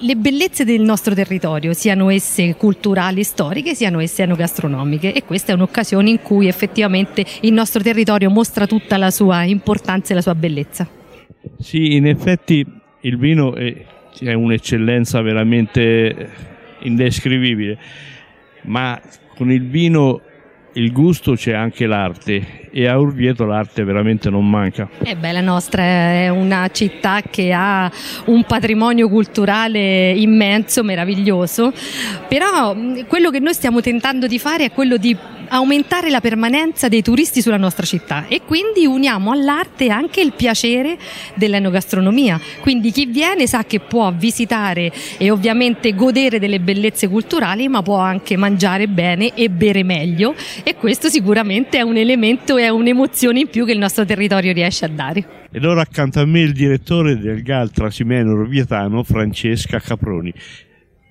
le 0.00 0.16
bellezze 0.16 0.64
del 0.64 0.80
nostro 0.80 1.14
territorio, 1.14 1.72
siano 1.72 2.10
esse 2.10 2.54
culturali, 2.54 3.24
storiche, 3.24 3.74
siano 3.74 4.00
esse 4.00 4.22
enogastronomiche 4.22 5.12
e 5.12 5.24
questa 5.24 5.52
è 5.52 5.54
un'occasione 5.54 6.10
in 6.10 6.22
cui 6.22 6.46
effettivamente 6.46 7.24
il 7.40 7.52
nostro 7.52 7.82
territorio 7.82 8.30
mostra 8.30 8.66
tutta 8.66 8.96
la 8.96 9.10
sua 9.10 9.42
importanza 9.42 10.12
e 10.12 10.14
la 10.14 10.22
sua 10.22 10.34
bellezza. 10.34 10.88
Sì, 11.58 11.94
in 11.94 12.06
effetti 12.06 12.64
il 13.00 13.18
vino 13.18 13.54
è, 13.54 13.74
è 14.20 14.32
un'eccellenza 14.32 15.20
veramente 15.22 16.30
indescrivibile, 16.80 17.78
ma 18.62 19.00
con 19.34 19.50
il 19.50 19.68
vino 19.68 20.20
il 20.78 20.92
gusto 20.92 21.32
c'è 21.34 21.52
anche 21.52 21.86
l'arte 21.86 22.68
e 22.70 22.86
a 22.86 22.98
Orvieto 22.98 23.44
l'arte 23.44 23.82
veramente 23.82 24.30
non 24.30 24.48
manca. 24.48 24.88
E 25.02 25.16
beh, 25.16 25.32
la 25.32 25.40
nostra 25.40 25.82
è 25.82 26.28
una 26.28 26.68
città 26.72 27.20
che 27.28 27.52
ha 27.52 27.90
un 28.26 28.44
patrimonio 28.44 29.08
culturale 29.08 30.12
immenso, 30.12 30.84
meraviglioso, 30.84 31.72
però 32.28 32.76
quello 33.08 33.30
che 33.30 33.40
noi 33.40 33.54
stiamo 33.54 33.80
tentando 33.80 34.28
di 34.28 34.38
fare 34.38 34.66
è 34.66 34.72
quello 34.72 34.96
di 34.96 35.16
aumentare 35.48 36.10
la 36.10 36.20
permanenza 36.20 36.88
dei 36.88 37.02
turisti 37.02 37.42
sulla 37.42 37.56
nostra 37.56 37.86
città 37.86 38.26
e 38.28 38.42
quindi 38.44 38.86
uniamo 38.86 39.32
all'arte 39.32 39.88
anche 39.88 40.20
il 40.20 40.32
piacere 40.32 40.98
dell'enogastronomia. 41.34 42.40
Quindi 42.60 42.90
chi 42.90 43.06
viene 43.06 43.46
sa 43.46 43.64
che 43.64 43.80
può 43.80 44.12
visitare 44.12 44.92
e 45.16 45.30
ovviamente 45.30 45.94
godere 45.94 46.38
delle 46.38 46.60
bellezze 46.60 47.08
culturali, 47.08 47.68
ma 47.68 47.82
può 47.82 47.98
anche 47.98 48.36
mangiare 48.36 48.86
bene 48.88 49.34
e 49.34 49.48
bere 49.50 49.82
meglio 49.82 50.34
e 50.62 50.74
questo 50.74 51.08
sicuramente 51.08 51.78
è 51.78 51.82
un 51.82 51.96
elemento 51.96 52.56
e 52.56 52.68
un'emozione 52.68 53.40
in 53.40 53.48
più 53.48 53.64
che 53.64 53.72
il 53.72 53.78
nostro 53.78 54.04
territorio 54.04 54.52
riesce 54.52 54.84
a 54.84 54.88
dare. 54.88 55.46
Ed 55.50 55.64
ora 55.64 55.80
accanto 55.80 56.20
a 56.20 56.26
me 56.26 56.40
il 56.40 56.52
direttore 56.52 57.18
del 57.18 57.42
GAL 57.42 57.70
Trasimeno 57.70 58.32
Orvietano, 58.32 59.02
Francesca 59.02 59.78
Caproni. 59.78 60.32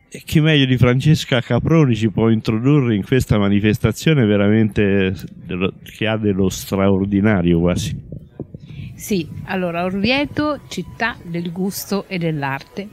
E 0.10 0.22
chi 0.24 0.39
meglio 0.39 0.65
di 0.65 0.78
Francesca 0.78 1.41
Caproni 1.41 1.93
ci 1.93 2.10
può 2.10 2.30
introdurre 2.30 2.96
in 2.96 3.04
questa 3.04 3.38
manifestazione 3.38 4.26
veramente 4.26 5.13
che 5.84 6.08
ha 6.08 6.15
dello 6.15 6.48
straordinario 6.48 7.60
quasi? 7.60 7.93
Sì, 8.96 9.28
allora 9.46 9.84
Orvieto, 9.84 10.62
città 10.70 11.17
del 11.22 11.52
gusto 11.52 12.06
e 12.08 12.17
dell'arte, 12.17 12.88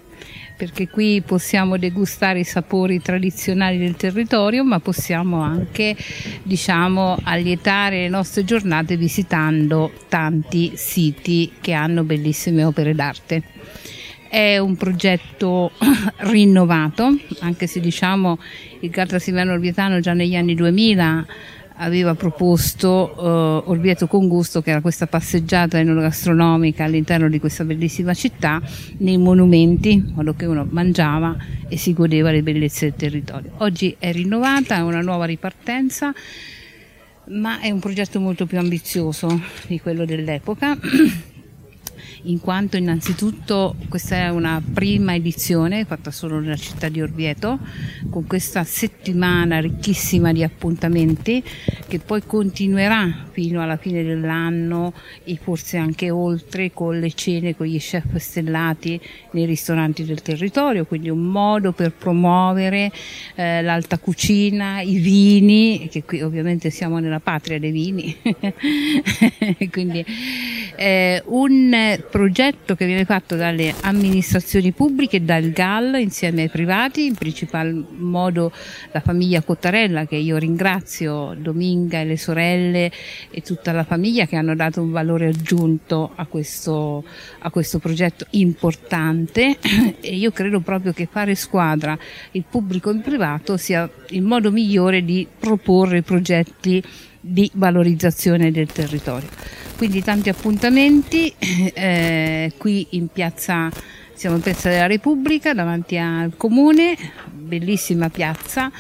perché 0.57 0.89
qui 0.89 1.23
possiamo 1.25 1.79
degustare 1.79 2.41
i 2.41 2.45
sapori 2.45 3.01
tradizionali 3.01 3.79
del 3.79 3.95
territorio, 3.95 4.65
ma 4.65 4.81
possiamo 4.81 5.41
anche, 5.41 5.97
diciamo, 6.43 7.17
allietare 7.23 8.01
le 8.01 8.09
nostre 8.09 8.45
giornate 8.45 8.97
visitando 8.97 9.93
tanti 10.09 10.73
siti 10.75 11.53
che 11.61 11.73
hanno 11.73 12.03
bellissime 12.03 12.65
opere 12.65 12.93
d'arte. 12.93 13.43
È 14.35 14.59
un 14.59 14.75
progetto 14.75 15.71
rinnovato, 16.27 17.17
anche 17.39 17.69
se 17.69 17.79
diciamo 17.79 18.41
il 18.81 18.91
Carta 18.91 19.21
Silvano 19.21 19.53
Orvietano 19.53 20.01
già 20.01 20.13
negli 20.13 20.35
anni 20.35 20.57
2000 20.57 21.27
aveva 21.77 22.17
proposto 22.17 23.15
eh, 23.17 23.71
Orvieto 23.71 24.09
con 24.09 24.27
gusto, 24.27 24.61
che 24.61 24.73
era 24.73 24.81
questa 24.81 25.07
passeggiata 25.07 25.79
enogastronomica 25.79 26.83
all'interno 26.83 27.29
di 27.29 27.39
questa 27.39 27.63
bellissima 27.63 28.13
città, 28.13 28.61
nei 28.97 29.19
monumenti, 29.19 29.93
in 29.93 30.13
modo 30.17 30.35
che 30.35 30.47
uno 30.47 30.67
mangiava 30.69 31.37
e 31.69 31.77
si 31.77 31.93
godeva 31.93 32.33
le 32.33 32.43
bellezze 32.43 32.87
del 32.87 32.97
territorio. 32.97 33.53
Oggi 33.59 33.95
è 34.01 34.11
rinnovata, 34.11 34.79
è 34.79 34.81
una 34.81 35.01
nuova 35.01 35.27
ripartenza, 35.27 36.13
ma 37.27 37.61
è 37.61 37.71
un 37.71 37.79
progetto 37.79 38.19
molto 38.19 38.47
più 38.47 38.59
ambizioso 38.59 39.41
di 39.69 39.79
quello 39.79 40.05
dell'epoca. 40.05 40.77
in 42.25 42.41
quanto 42.41 42.77
innanzitutto 42.77 43.75
questa 43.89 44.17
è 44.17 44.29
una 44.31 44.63
prima 44.73 45.15
edizione 45.15 45.85
fatta 45.85 46.11
solo 46.11 46.39
nella 46.39 46.57
città 46.57 46.89
di 46.89 47.01
Orvieto, 47.01 47.59
con 48.11 48.27
questa 48.27 48.65
settimana 48.65 49.61
ricchissima 49.61 50.33
di 50.33 50.43
appuntamenti 50.43 51.43
che 51.87 51.99
poi 51.99 52.23
continuerà 52.25 53.27
fino 53.33 53.63
alla 53.63 53.77
fine 53.77 54.03
dell'anno 54.03 54.93
e 55.25 55.39
forse 55.41 55.77
anche 55.77 56.11
oltre 56.11 56.73
con 56.73 56.99
le 56.99 57.13
cene 57.13 57.57
con 57.57 57.67
gli 57.67 57.79
chef 57.79 58.17
stellati 58.17 59.01
nei 59.33 59.45
ristoranti 59.45 60.05
del 60.05 60.23
territorio, 60.23 60.87
quindi 60.87 61.11
un 61.11 61.23
modo 61.23 61.73
per 61.73 61.93
promuovere 61.93 62.91
eh, 63.35 63.61
l'alta 63.63 63.99
cucina, 63.99 64.81
i 64.81 64.97
vini, 64.97 65.89
che 65.91 66.05
qui 66.05 66.23
ovviamente 66.23 66.71
siamo 66.71 66.99
nella 66.99 67.21
patria 67.21 67.59
dei 67.59 67.71
vini, 67.71 68.17
quindi 69.71 70.05
eh, 70.77 71.23
un 71.27 71.99
progetto 72.15 72.77
che 72.77 72.87
viene 72.87 73.05
fatto 73.05 73.35
dalle 73.35 73.75
amministrazioni 73.81 74.71
pubbliche 74.71 75.25
dal 75.25 75.51
GAL 75.51 75.99
insieme 75.99 76.43
ai 76.43 76.49
privati, 76.49 77.07
in 77.07 77.17
principal 77.17 77.85
modo 77.91 78.53
la 78.93 79.01
famiglia 79.01 79.43
Cottarella 79.43 80.07
che 80.07 80.15
io 80.15 80.37
ringrazio, 80.37 81.35
Dominga 81.37 81.99
e 81.99 82.05
le 82.05 82.17
sorelle 82.17 82.93
e 83.33 83.41
tutta 83.41 83.73
la 83.73 83.83
famiglia 83.83 84.27
che 84.27 84.37
hanno 84.37 84.55
dato 84.55 84.81
un 84.81 84.93
valore 84.93 85.27
aggiunto 85.27 86.13
a 86.15 86.27
questo, 86.27 87.03
a 87.41 87.51
questo 87.51 87.81
progetto 87.81 88.27
importante 88.31 89.59
e 90.01 90.15
io 90.15 90.31
credo 90.31 90.61
proprio 90.61 90.93
che 90.93 91.09
fare 91.11 91.35
squadra 91.35 91.99
il 92.31 92.45
pubblico 92.49 92.91
e 92.91 92.95
il 92.95 93.01
privato 93.01 93.57
sia 93.57 93.91
il 94.11 94.23
modo 94.23 94.53
migliore 94.53 95.03
di 95.03 95.27
proporre 95.37 96.03
progetti 96.03 96.81
di 97.19 97.51
valorizzazione 97.55 98.53
del 98.53 98.71
territorio. 98.71 99.64
Quindi 99.77 100.03
tanti 100.03 100.29
appuntamenti 100.29 101.33
eh, 101.75 102.53
qui 102.57 102.87
in 102.91 103.09
piazza, 103.09 103.71
siamo 104.15 104.37
in 104.37 104.43
piazza 104.43 104.69
della 104.69 104.87
Repubblica 104.87 105.53
davanti 105.53 105.99
al 105.99 106.33
comune, 106.37 106.97
bellissima 107.33 108.09
piazza. 108.09 108.71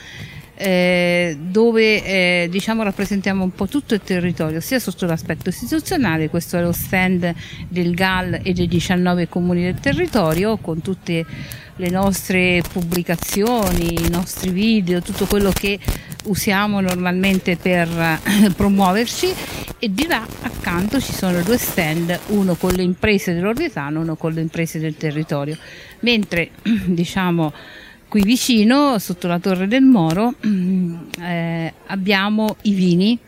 eh, 0.56 1.36
dove 1.40 2.04
eh, 2.04 2.48
diciamo 2.48 2.84
rappresentiamo 2.84 3.42
un 3.42 3.50
po' 3.52 3.66
tutto 3.66 3.94
il 3.94 4.02
territorio 4.02 4.60
sia 4.60 4.78
sotto 4.78 5.04
l'aspetto 5.04 5.48
istituzionale 5.48 6.30
questo 6.30 6.56
è 6.56 6.62
lo 6.62 6.70
stand 6.70 7.34
del 7.68 7.92
GAL 7.92 8.38
e 8.40 8.52
dei 8.52 8.68
19 8.68 9.28
comuni 9.28 9.62
del 9.62 9.80
territorio 9.80 10.56
con 10.58 10.80
tutte 10.80 11.26
le 11.76 11.90
nostre 11.90 12.62
pubblicazioni, 12.72 14.04
i 14.04 14.08
nostri 14.08 14.50
video, 14.50 15.02
tutto 15.02 15.26
quello 15.26 15.50
che 15.50 15.78
usiamo 16.24 16.80
normalmente 16.80 17.56
per 17.56 17.88
eh, 17.88 18.50
promuoverci 18.56 19.32
e 19.78 19.92
di 19.92 20.06
là 20.06 20.26
accanto 20.42 21.00
ci 21.00 21.12
sono 21.12 21.42
due 21.42 21.58
stand, 21.58 22.18
uno 22.28 22.54
con 22.54 22.72
le 22.72 22.82
imprese 22.82 23.34
dell'Orvietano, 23.34 24.00
uno 24.00 24.16
con 24.16 24.32
le 24.32 24.40
imprese 24.40 24.78
del 24.78 24.96
territorio. 24.96 25.56
Mentre 26.00 26.50
diciamo 26.86 27.52
qui 28.08 28.22
vicino, 28.22 28.98
sotto 28.98 29.26
la 29.26 29.38
Torre 29.38 29.66
del 29.66 29.82
Moro, 29.82 30.34
eh, 31.20 31.72
abbiamo 31.86 32.56
i 32.62 32.72
vini 32.72 33.18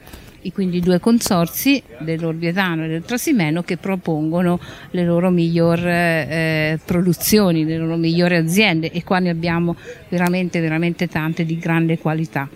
quindi 0.52 0.78
due 0.80 1.00
consorzi 1.00 1.82
dell'Orvietano 1.98 2.85
e 2.85 2.88
del 2.88 3.02
Trasimeno 3.02 3.64
che 3.64 3.78
propongono 3.78 4.61
le 4.90 5.04
loro 5.04 5.30
migliori 5.30 5.82
eh, 5.82 6.78
produzioni, 6.85 7.64
le 7.64 7.78
loro 7.78 7.96
migliori 7.96 8.37
aziende 8.37 8.92
e 8.92 9.02
qua 9.02 9.18
ne 9.18 9.30
abbiamo 9.30 9.74
veramente 10.09 10.61
veramente 10.61 11.09
tante 11.09 11.44
di 11.44 11.59
grande 11.59 11.98
qualità. 11.98 12.48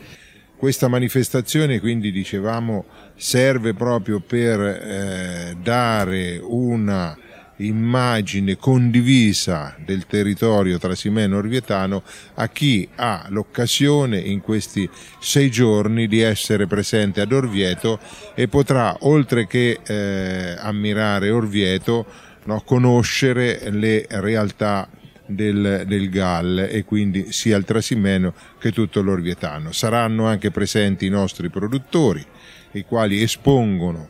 Questa 0.61 0.89
manifestazione, 0.89 1.81
quindi 1.81 2.13
dicevamo, 2.13 2.85
serve 3.17 3.73
proprio 3.73 4.21
per 4.21 4.61
eh, 4.61 5.57
dare 5.59 6.39
una 6.39 7.17
immagine 7.57 8.59
condivisa 8.59 9.75
del 9.83 10.05
territorio 10.05 10.77
trasimeno-orvietano 10.77 12.03
a 12.35 12.49
chi 12.51 12.87
ha 12.97 13.25
l'occasione 13.31 14.19
in 14.19 14.43
questi 14.43 14.87
sei 15.19 15.51
giorni 15.51 16.07
di 16.07 16.21
essere 16.21 16.67
presente 16.67 17.23
ad 17.23 17.33
Orvieto 17.33 17.99
e 18.35 18.47
potrà, 18.47 18.95
oltre 19.01 19.47
che 19.47 19.81
eh, 19.83 20.57
ammirare 20.59 21.31
Orvieto, 21.31 22.05
no, 22.45 22.61
conoscere 22.67 23.71
le 23.71 24.05
realtà 24.11 24.87
del, 25.31 25.85
del 25.87 26.09
GAL 26.09 26.69
e 26.71 26.85
quindi 26.85 27.33
sia 27.33 27.57
il 27.57 27.65
Trasimeno 27.65 28.35
che 28.59 28.73
tutto 28.73 29.03
l'Orvietano. 29.03 29.73
Saranno 29.73 30.27
anche 30.27 30.51
presenti 30.51 31.07
i 31.07 31.11
nostri 31.11 31.49
produttori, 31.49 32.25
i 32.73 32.85
quali 32.85 33.23
espongono 33.23 34.09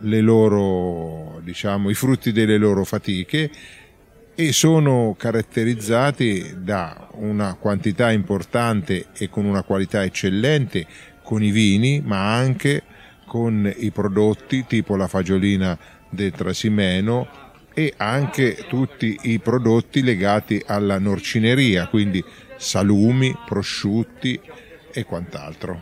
le 0.00 0.20
loro, 0.20 1.40
diciamo, 1.42 1.90
i 1.90 1.94
frutti 1.94 2.32
delle 2.32 2.58
loro 2.58 2.84
fatiche 2.84 3.50
e 4.34 4.52
sono 4.52 5.16
caratterizzati 5.18 6.58
da 6.58 7.08
una 7.14 7.54
quantità 7.54 8.12
importante 8.12 9.06
e 9.16 9.28
con 9.28 9.44
una 9.44 9.62
qualità 9.62 10.04
eccellente 10.04 10.86
con 11.24 11.42
i 11.42 11.50
vini, 11.50 12.00
ma 12.04 12.34
anche 12.36 12.82
con 13.26 13.70
i 13.76 13.90
prodotti 13.90 14.64
tipo 14.66 14.94
la 14.94 15.08
fagiolina 15.08 15.76
del 16.08 16.30
Trasimeno 16.30 17.47
e 17.78 17.94
anche 17.98 18.64
tutti 18.66 19.16
i 19.22 19.38
prodotti 19.38 20.02
legati 20.02 20.60
alla 20.66 20.98
norcineria, 20.98 21.86
quindi 21.86 22.20
salumi, 22.56 23.32
prosciutti 23.46 24.40
e 24.92 25.04
quant'altro. 25.04 25.80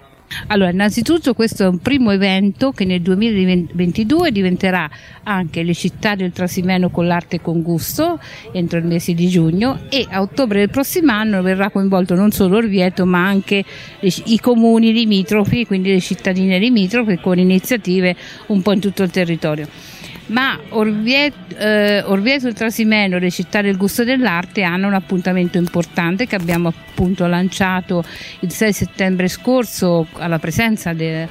Allora, 0.48 0.68
innanzitutto 0.68 1.32
questo 1.32 1.62
è 1.62 1.66
un 1.66 1.78
primo 1.78 2.10
evento 2.10 2.72
che 2.72 2.84
nel 2.84 3.00
2022 3.00 4.30
diventerà 4.30 4.90
anche 5.22 5.62
le 5.62 5.72
città 5.72 6.14
del 6.14 6.32
Trasimeno 6.32 6.90
con 6.90 7.06
l'arte 7.06 7.36
e 7.36 7.40
con 7.40 7.62
gusto 7.62 8.20
entro 8.52 8.78
il 8.78 8.84
mese 8.84 9.14
di 9.14 9.28
giugno 9.28 9.84
e 9.88 10.06
a 10.10 10.20
ottobre 10.20 10.58
del 10.58 10.68
prossimo 10.68 11.12
anno 11.12 11.40
verrà 11.40 11.70
coinvolto 11.70 12.14
non 12.14 12.30
solo 12.30 12.58
Orvieto 12.58 13.06
ma 13.06 13.26
anche 13.26 13.64
i 14.00 14.38
comuni 14.38 14.92
limitrofi, 14.92 15.64
quindi 15.64 15.92
le 15.92 16.00
cittadine 16.00 16.58
limitrofe 16.58 17.20
con 17.20 17.38
iniziative 17.38 18.14
un 18.48 18.60
po' 18.60 18.72
in 18.72 18.80
tutto 18.80 19.02
il 19.02 19.10
territorio 19.10 19.94
ma 20.26 20.58
Orvieto, 20.70 21.56
eh, 21.56 22.04
e 22.04 22.52
Trasimeno, 22.52 23.18
le 23.18 23.30
città 23.30 23.62
del 23.62 23.76
gusto 23.76 24.04
dell'arte, 24.04 24.62
hanno 24.62 24.86
un 24.86 24.94
appuntamento 24.94 25.58
importante 25.58 26.26
che 26.26 26.34
abbiamo 26.34 26.68
appunto 26.68 27.26
lanciato 27.26 28.04
il 28.40 28.50
6 28.50 28.72
settembre 28.72 29.28
scorso 29.28 30.06
alla 30.14 30.38
presenza 30.38 30.92
del 30.92 31.28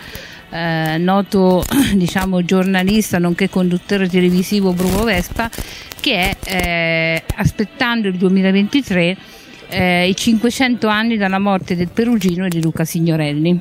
eh, 0.50 0.98
noto 0.98 1.64
diciamo, 1.96 2.44
giornalista 2.44 3.18
nonché 3.18 3.50
conduttore 3.50 4.08
televisivo 4.08 4.72
Bruno 4.74 5.04
Vespa 5.04 5.50
che 6.00 6.38
è 6.38 6.38
eh, 6.44 7.24
aspettando 7.36 8.08
il 8.08 8.16
2023 8.16 9.18
eh, 9.68 10.08
i 10.08 10.16
500 10.16 10.88
anni 10.88 11.18
dalla 11.18 11.40
morte 11.40 11.76
del 11.76 11.90
Perugino 11.92 12.46
e 12.46 12.50
di 12.50 12.62
Luca 12.62 12.86
Signorelli 12.86 13.60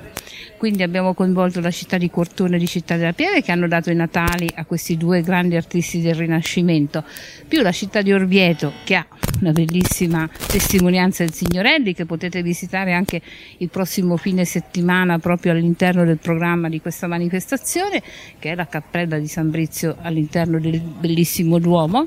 quindi 0.65 0.83
abbiamo 0.83 1.13
coinvolto 1.13 1.61
la 1.61 1.71
città 1.71 1.99
di 1.99 2.09
Cortona 2.09 2.57
e 2.57 2.59
di 2.59 2.67
Città 2.67 2.97
della 2.97 3.13
Pieve 3.13 3.43
che 3.43 3.53
hanno 3.53 3.69
dato 3.69 3.91
i 3.91 3.95
natali 3.95 4.49
a 4.55 4.65
questi 4.65 4.97
due 4.97 5.21
grandi 5.21 5.57
artisti 5.57 6.01
del 6.01 6.15
Rinascimento, 6.15 7.05
più 7.47 7.61
la 7.61 7.71
città 7.71 8.01
di 8.01 8.15
Orvieto 8.15 8.73
che 8.83 8.95
ha 8.95 9.07
una 9.43 9.53
bellissima 9.53 10.27
testimonianza 10.47 11.23
del 11.23 11.35
Signorelli 11.35 11.93
che 11.93 12.07
potete 12.07 12.43
visitare 12.43 12.95
anche 12.95 13.21
il 13.59 13.69
prossimo 13.69 14.17
fine 14.17 14.47
settimana 14.47 15.19
proprio 15.19 15.53
all'interno 15.53 16.03
del 16.07 16.17
programma 16.17 16.71
di 16.71 16.81
questa 16.81 17.07
manifestazione 17.09 18.03
che 18.39 18.53
è 18.53 18.55
la 18.55 18.67
cappella 18.67 19.19
di 19.19 19.29
San 19.29 19.51
Brizio 19.51 19.97
all'interno 20.01 20.59
del 20.59 20.81
bellissimo 20.81 21.59
Duomo 21.59 22.07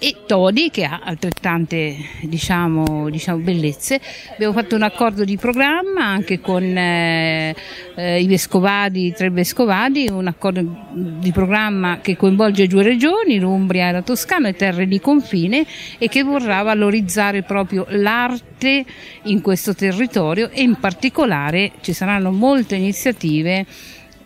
e 0.00 0.16
Todi 0.26 0.70
che 0.70 0.84
ha 0.84 1.00
altrettante 1.04 1.94
diciamo, 2.22 3.10
diciamo, 3.10 3.38
bellezze. 3.38 4.00
Abbiamo 4.32 4.54
fatto 4.54 4.74
un 4.74 4.82
accordo 4.82 5.24
di 5.24 5.36
programma 5.36 6.06
anche 6.06 6.40
con 6.40 6.62
eh, 6.62 7.54
eh, 7.94 8.20
i 8.20 8.26
vescovadi, 8.26 9.12
tre 9.12 9.28
vescovadi, 9.28 10.08
un 10.10 10.26
accordo 10.26 10.64
di 10.92 11.30
programma 11.32 11.98
che 12.00 12.16
coinvolge 12.16 12.66
due 12.66 12.82
regioni, 12.82 13.38
l'Umbria 13.38 13.90
e 13.90 13.92
la 13.92 14.02
Toscana 14.02 14.48
e 14.48 14.54
terre 14.54 14.86
di 14.86 15.00
confine 15.00 15.66
e 15.98 16.08
che 16.08 16.22
vorrà 16.22 16.62
valorizzare 16.62 17.42
proprio 17.42 17.84
l'arte 17.90 18.84
in 19.24 19.42
questo 19.42 19.74
territorio 19.74 20.48
e 20.50 20.62
in 20.62 20.76
particolare 20.80 21.72
ci 21.82 21.92
saranno 21.92 22.32
molte 22.32 22.76
iniziative 22.76 23.66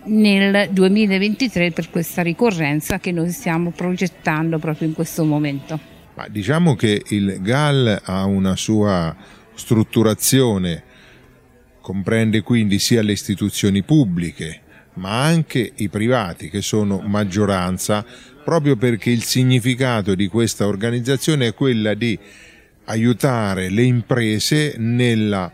nel 0.06 0.70
2023 0.70 1.70
per 1.70 1.90
questa 1.90 2.22
ricorrenza 2.22 2.98
che 2.98 3.12
noi 3.12 3.30
stiamo 3.30 3.70
progettando 3.70 4.58
proprio 4.58 4.88
in 4.88 4.94
questo 4.94 5.24
momento. 5.24 5.78
Ma 6.14 6.28
diciamo 6.28 6.74
che 6.74 7.02
il 7.08 7.38
GAL 7.40 8.00
ha 8.04 8.24
una 8.24 8.56
sua 8.56 9.14
strutturazione, 9.54 10.82
comprende 11.80 12.42
quindi 12.42 12.78
sia 12.78 13.02
le 13.02 13.12
istituzioni 13.12 13.82
pubbliche, 13.82 14.60
ma 14.94 15.24
anche 15.24 15.72
i 15.76 15.88
privati 15.88 16.50
che 16.50 16.62
sono 16.62 17.00
maggioranza, 17.00 18.04
proprio 18.44 18.76
perché 18.76 19.10
il 19.10 19.22
significato 19.22 20.14
di 20.14 20.28
questa 20.28 20.66
organizzazione 20.66 21.48
è 21.48 21.54
quella 21.54 21.94
di 21.94 22.16
aiutare 22.84 23.70
le 23.70 23.82
imprese 23.82 24.74
nella 24.76 25.50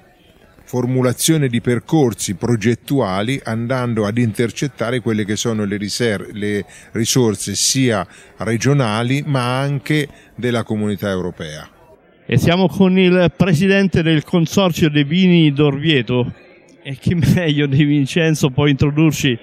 formulazione 0.71 1.49
di 1.49 1.61
percorsi 1.61 2.37
progettuali 2.37 3.41
andando 3.43 4.07
ad 4.07 4.19
intercettare 4.19 5.01
quelle 5.01 5.25
che 5.25 5.35
sono 5.35 5.65
le, 5.65 5.77
riser- 5.77 6.31
le 6.31 6.65
risorse 6.93 7.57
sia 7.57 8.07
regionali 8.37 9.25
ma 9.27 9.59
anche 9.59 10.07
della 10.37 10.63
comunità 10.63 11.11
europea. 11.11 11.69
E 12.25 12.39
siamo 12.39 12.69
con 12.69 12.97
il 13.01 13.33
presidente 13.37 14.05
del 14.05 14.23
consorzio 14.23 14.89
dei 14.89 15.03
vini 15.03 15.53
d'Orvieto 15.53 16.33
e 16.85 16.95
chi 16.95 17.17
meglio 17.17 17.67
di 17.67 17.83
Vincenzo 17.83 18.51
può 18.51 18.69
introdurci 18.69 19.37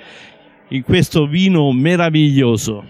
in 0.69 0.81
questo 0.81 1.27
vino 1.27 1.73
meraviglioso. 1.73 2.85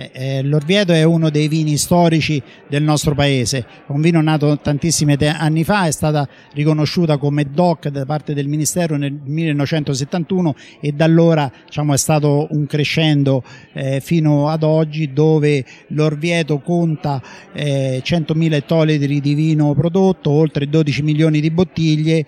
Eh, 0.00 0.10
eh, 0.14 0.42
L'Orvieto 0.42 0.94
è 0.94 1.02
uno 1.02 1.28
dei 1.28 1.46
vini 1.46 1.76
storici 1.76 2.42
del 2.66 2.82
nostro 2.82 3.14
paese, 3.14 3.66
un 3.88 4.00
vino 4.00 4.22
nato 4.22 4.58
tantissimi 4.58 5.14
anni 5.20 5.62
fa, 5.62 5.84
è 5.84 5.90
stata 5.90 6.26
riconosciuta 6.54 7.18
come 7.18 7.44
DOC 7.50 7.88
da 7.88 8.06
parte 8.06 8.32
del 8.32 8.48
Ministero 8.48 8.96
nel 8.96 9.12
1971 9.12 10.54
e 10.80 10.92
da 10.92 11.04
allora 11.04 11.52
diciamo, 11.66 11.92
è 11.92 11.98
stato 11.98 12.46
un 12.52 12.64
crescendo 12.64 13.44
eh, 13.74 14.00
fino 14.00 14.48
ad 14.48 14.62
oggi 14.62 15.12
dove 15.12 15.66
l'Orvieto 15.88 16.60
conta 16.60 17.22
eh, 17.52 18.00
100.000 18.02 18.52
ettolitri 18.54 19.20
di 19.20 19.34
vino 19.34 19.74
prodotto, 19.74 20.30
oltre 20.30 20.66
12 20.66 21.02
milioni 21.02 21.40
di 21.40 21.50
bottiglie 21.50 22.24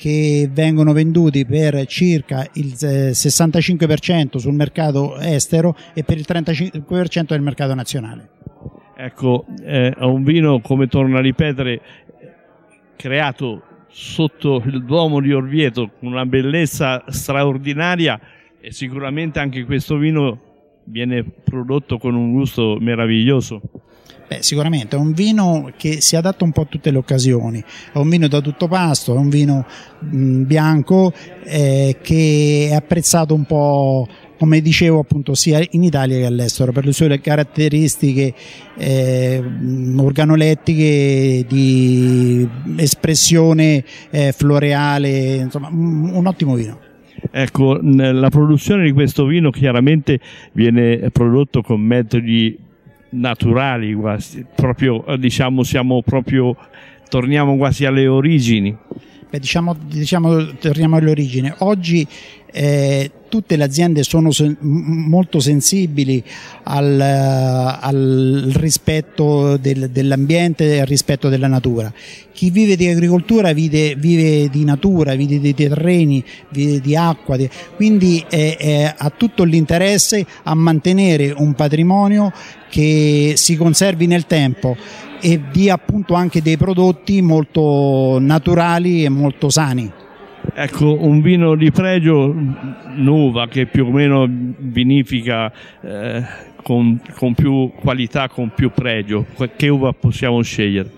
che 0.00 0.48
vengono 0.50 0.94
venduti 0.94 1.44
per 1.44 1.84
circa 1.84 2.48
il 2.54 2.72
eh, 2.80 3.10
65% 3.10 4.38
sul 4.38 4.54
mercato 4.54 5.18
estero 5.18 5.76
e 5.92 6.04
per 6.04 6.16
il 6.16 6.24
35% 6.26 7.26
nel 7.28 7.42
mercato 7.42 7.74
nazionale. 7.74 8.30
Ecco, 8.96 9.44
eh, 9.62 9.90
è 9.90 10.04
un 10.04 10.24
vino, 10.24 10.60
come 10.60 10.86
torno 10.86 11.18
a 11.18 11.20
ripetere, 11.20 11.82
creato 12.96 13.62
sotto 13.88 14.62
il 14.64 14.86
Duomo 14.86 15.20
di 15.20 15.34
Orvieto 15.34 15.90
con 15.98 16.12
una 16.12 16.24
bellezza 16.24 17.04
straordinaria 17.08 18.18
e 18.58 18.72
sicuramente 18.72 19.38
anche 19.38 19.64
questo 19.64 19.98
vino 19.98 20.40
viene 20.84 21.22
prodotto 21.24 21.98
con 21.98 22.14
un 22.14 22.32
gusto 22.32 22.78
meraviglioso. 22.80 23.60
Beh, 24.30 24.44
sicuramente 24.44 24.94
è 24.94 24.98
un 25.00 25.10
vino 25.10 25.72
che 25.76 26.00
si 26.00 26.14
adatta 26.14 26.44
un 26.44 26.52
po' 26.52 26.60
a 26.60 26.66
tutte 26.66 26.92
le 26.92 26.98
occasioni, 26.98 27.60
è 27.92 27.98
un 27.98 28.08
vino 28.08 28.28
da 28.28 28.40
tutto 28.40 28.68
pasto, 28.68 29.12
è 29.12 29.18
un 29.18 29.28
vino 29.28 29.66
mh, 29.98 30.42
bianco 30.42 31.12
eh, 31.42 31.96
che 32.00 32.68
è 32.70 32.74
apprezzato 32.74 33.34
un 33.34 33.42
po' 33.44 34.06
come 34.38 34.60
dicevo 34.60 35.00
appunto 35.00 35.34
sia 35.34 35.60
in 35.70 35.82
Italia 35.82 36.18
che 36.18 36.26
all'estero 36.26 36.70
per 36.70 36.84
le 36.84 36.92
sue 36.92 37.20
caratteristiche 37.20 38.32
eh, 38.76 39.42
organolettiche 39.96 41.44
di 41.48 42.48
espressione 42.76 43.84
eh, 44.10 44.30
floreale, 44.30 45.34
insomma 45.34 45.70
un, 45.72 46.24
ottimo 46.24 46.54
vino. 46.54 46.78
Ecco, 47.32 47.80
la 47.82 48.28
produzione 48.28 48.84
di 48.84 48.92
questo 48.92 49.24
vino 49.24 49.50
chiaramente 49.50 50.20
viene 50.52 51.10
prodotto 51.10 51.62
con 51.62 51.80
metodi 51.80 52.68
naturali, 53.10 53.94
quasi, 53.94 54.44
proprio, 54.54 55.04
diciamo, 55.18 55.62
siamo 55.62 56.02
proprio, 56.02 56.56
torniamo 57.08 57.56
quasi 57.56 57.84
alle 57.84 58.06
origini. 58.06 58.76
Beh, 59.30 59.38
diciamo, 59.38 59.76
diciamo, 59.86 60.56
torniamo 60.56 60.96
all'origine. 60.96 61.54
Oggi 61.58 62.06
eh, 62.52 63.10
tutte 63.30 63.56
le 63.56 63.64
aziende 63.64 64.02
sono 64.02 64.30
sen- 64.30 64.58
molto 64.60 65.40
sensibili 65.40 66.22
al, 66.64 67.00
al 67.00 68.50
rispetto 68.54 69.56
del- 69.56 69.88
dell'ambiente 69.88 70.74
e 70.74 70.80
al 70.80 70.86
rispetto 70.86 71.30
della 71.30 71.46
natura. 71.46 71.90
Chi 72.32 72.50
vive 72.50 72.76
di 72.76 72.86
agricoltura 72.88 73.52
vive, 73.52 73.94
vive 73.96 74.50
di 74.50 74.64
natura, 74.64 75.14
vive 75.14 75.40
di 75.40 75.54
terreni, 75.54 76.22
vive 76.50 76.80
di 76.80 76.94
acqua, 76.96 77.38
di- 77.38 77.48
quindi 77.76 78.22
eh, 78.28 78.56
eh, 78.60 78.94
ha 78.94 79.10
tutto 79.10 79.44
l'interesse 79.44 80.26
a 80.42 80.54
mantenere 80.54 81.32
un 81.34 81.54
patrimonio 81.54 82.32
che 82.68 83.34
si 83.36 83.56
conservi 83.56 84.06
nel 84.06 84.26
tempo 84.26 84.76
e 85.20 85.40
dia 85.52 85.74
appunto 85.74 86.14
anche 86.14 86.42
dei 86.42 86.56
prodotti 86.56 87.20
molto 87.22 88.18
naturali 88.20 89.04
e 89.04 89.08
molto 89.08 89.50
sani. 89.50 89.90
Ecco, 90.54 90.96
un 91.04 91.20
vino 91.20 91.54
di 91.54 91.70
pregio 91.70 92.34
Nuva 92.94 93.46
che 93.48 93.66
più 93.66 93.86
o 93.86 93.90
meno 93.90 94.26
vinifica 94.28 95.52
eh, 95.80 96.22
con, 96.62 97.00
con 97.16 97.34
più 97.34 97.70
qualità, 97.80 98.28
con 98.28 98.50
più 98.54 98.70
pregio. 98.70 99.26
Che 99.56 99.68
uva 99.68 99.92
possiamo 99.92 100.42
scegliere? 100.42 100.90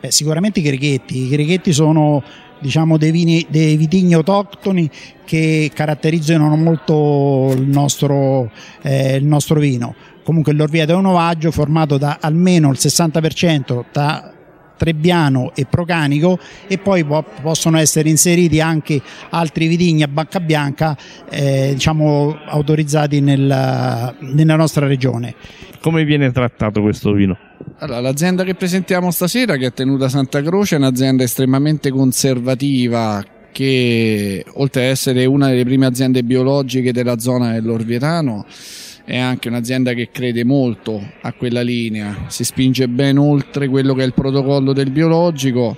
Beh, 0.00 0.10
sicuramente 0.10 0.60
i 0.60 0.62
grighetti. 0.62 1.18
I 1.18 1.28
grighetti 1.28 1.72
sono 1.72 2.22
diciamo, 2.58 2.96
dei, 2.96 3.10
vini, 3.10 3.46
dei 3.48 3.76
vitigni 3.76 4.14
autoctoni 4.14 4.90
che 5.24 5.70
caratterizzano 5.72 6.54
molto 6.56 7.52
il 7.54 7.66
nostro, 7.68 8.50
eh, 8.82 9.16
il 9.16 9.24
nostro 9.24 9.60
vino. 9.60 9.94
Comunque 10.24 10.52
l'Orvieto 10.52 10.92
è 10.92 10.96
un 10.96 11.06
ovaggio 11.06 11.50
formato 11.50 11.98
da 11.98 12.18
almeno 12.20 12.70
il 12.70 12.78
60% 12.80 13.84
da 13.92 14.32
Trebbiano 14.76 15.52
e 15.54 15.66
Procanico 15.66 16.38
e 16.66 16.78
poi 16.78 17.04
po- 17.04 17.24
possono 17.42 17.78
essere 17.78 18.08
inseriti 18.08 18.60
anche 18.60 19.00
altri 19.30 19.66
vitigni 19.66 20.02
a 20.02 20.08
bacca 20.08 20.40
bianca 20.40 20.96
eh, 21.30 21.70
diciamo, 21.74 22.36
autorizzati 22.46 23.20
nel- 23.20 24.14
nella 24.20 24.56
nostra 24.56 24.86
regione. 24.86 25.34
Come 25.80 26.04
viene 26.04 26.32
trattato 26.32 26.80
questo 26.82 27.12
vino? 27.12 27.36
Allora, 27.78 28.00
l'azienda 28.00 28.44
che 28.44 28.54
presentiamo 28.54 29.10
stasera, 29.10 29.56
che 29.56 29.66
è 29.66 29.72
tenuta 29.72 30.08
Santa 30.08 30.42
Croce, 30.42 30.76
è 30.76 30.78
un'azienda 30.78 31.22
estremamente 31.22 31.90
conservativa 31.90 33.24
che 33.52 34.44
oltre 34.54 34.84
ad 34.84 34.90
essere 34.90 35.24
una 35.24 35.48
delle 35.48 35.64
prime 35.64 35.86
aziende 35.86 36.22
biologiche 36.22 36.92
della 36.92 37.18
zona 37.18 37.52
dell'Orvietano 37.52 38.44
è 39.06 39.16
anche 39.16 39.48
un'azienda 39.48 39.92
che 39.92 40.10
crede 40.10 40.44
molto 40.44 41.00
a 41.20 41.32
quella 41.32 41.62
linea, 41.62 42.24
si 42.26 42.42
spinge 42.42 42.88
ben 42.88 43.18
oltre 43.18 43.68
quello 43.68 43.94
che 43.94 44.02
è 44.02 44.04
il 44.04 44.12
protocollo 44.12 44.72
del 44.72 44.90
biologico 44.90 45.76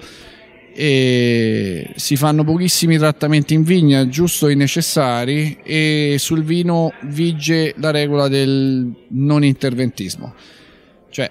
e 0.73 1.91
si 1.95 2.17
fanno 2.17 2.45
pochissimi 2.45 2.97
trattamenti 2.97 3.53
in 3.53 3.65
vigna, 3.65 4.09
giusto 4.09 4.49
i 4.49 4.57
necessari 4.57 5.59
e 5.63 6.17
sul 6.19 6.43
vino 6.43 6.95
vige 7.03 7.75
la 7.77 7.91
regola 7.91 8.29
del 8.29 8.95
non 9.09 9.45
interventismo. 9.45 10.35
Cioè 11.11 11.31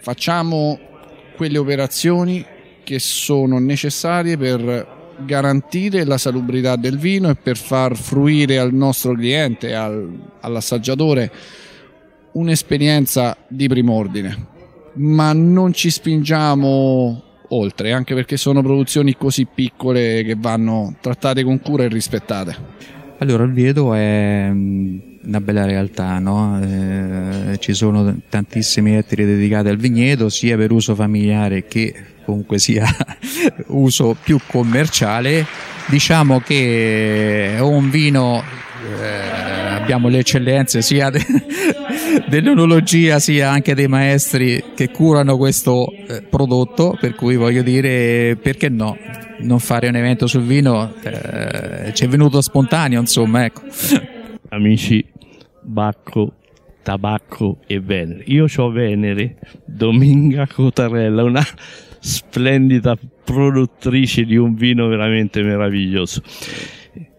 facciamo 0.00 0.78
quelle 1.36 1.58
operazioni 1.58 2.42
che 2.82 2.98
sono 2.98 3.58
necessarie 3.58 4.38
per 4.38 4.93
garantire 5.24 6.04
la 6.04 6.18
salubrità 6.18 6.76
del 6.76 6.98
vino 6.98 7.28
e 7.28 7.34
per 7.34 7.56
far 7.56 7.96
fruire 7.96 8.58
al 8.58 8.72
nostro 8.72 9.14
cliente, 9.14 9.74
al- 9.74 10.10
all'assaggiatore, 10.40 11.30
un'esperienza 12.32 13.36
di 13.48 13.68
prim'ordine. 13.68 14.52
Ma 14.94 15.32
non 15.32 15.72
ci 15.72 15.90
spingiamo 15.90 17.22
oltre, 17.48 17.92
anche 17.92 18.14
perché 18.14 18.36
sono 18.36 18.62
produzioni 18.62 19.16
così 19.16 19.46
piccole 19.52 20.22
che 20.24 20.36
vanno 20.36 20.96
trattate 21.00 21.42
con 21.44 21.60
cura 21.60 21.84
e 21.84 21.88
rispettate. 21.88 22.56
Allora, 23.18 23.44
Orvieto 23.44 23.94
è 23.94 24.48
mm, 24.50 24.98
una 25.24 25.40
bella 25.40 25.64
realtà, 25.64 26.18
no? 26.18 26.60
Eh, 26.60 27.58
ci 27.58 27.72
sono 27.72 28.14
tantissimi 28.28 28.96
ettari 28.96 29.24
dedicati 29.24 29.68
al 29.68 29.76
vigneto, 29.76 30.28
sia 30.28 30.56
per 30.56 30.72
uso 30.72 30.94
familiare 30.94 31.64
che 31.66 31.94
comunque 32.24 32.58
sia 32.58 32.84
uso 33.68 34.16
più 34.20 34.38
commerciale. 34.46 35.46
Diciamo 35.86 36.40
che 36.40 37.56
è 37.56 37.60
un 37.60 37.90
vino, 37.90 38.42
eh, 39.00 39.74
abbiamo 39.74 40.08
le 40.08 40.18
eccellenze 40.18 40.80
sia 40.82 41.10
de- 41.10 41.24
dell'enologia 42.28 43.18
sia 43.18 43.50
anche 43.50 43.74
dei 43.74 43.88
maestri 43.88 44.62
che 44.74 44.90
curano 44.90 45.36
questo 45.36 45.90
eh, 45.90 46.22
prodotto, 46.22 46.96
per 46.98 47.14
cui 47.14 47.36
voglio 47.36 47.62
dire 47.62 48.36
perché 48.40 48.68
no? 48.68 48.96
Non 49.40 49.58
fare 49.58 49.88
un 49.88 49.96
evento 49.96 50.26
sul 50.26 50.44
vino 50.44 50.94
eh, 51.02 51.92
ci 51.92 52.04
è 52.04 52.08
venuto 52.08 52.40
spontaneo, 52.40 53.00
insomma, 53.00 53.44
ecco. 53.44 53.62
Amici, 54.50 55.04
Bacco, 55.60 56.34
Tabacco 56.82 57.58
e 57.66 57.80
Venere. 57.80 58.22
Io 58.26 58.46
ho 58.54 58.70
Venere, 58.70 59.36
Dominga 59.64 60.46
Cotarella, 60.46 61.24
una 61.24 61.44
splendida 62.04 62.98
produttrice 63.24 64.24
di 64.24 64.36
un 64.36 64.54
vino 64.54 64.86
veramente 64.88 65.42
meraviglioso. 65.42 66.22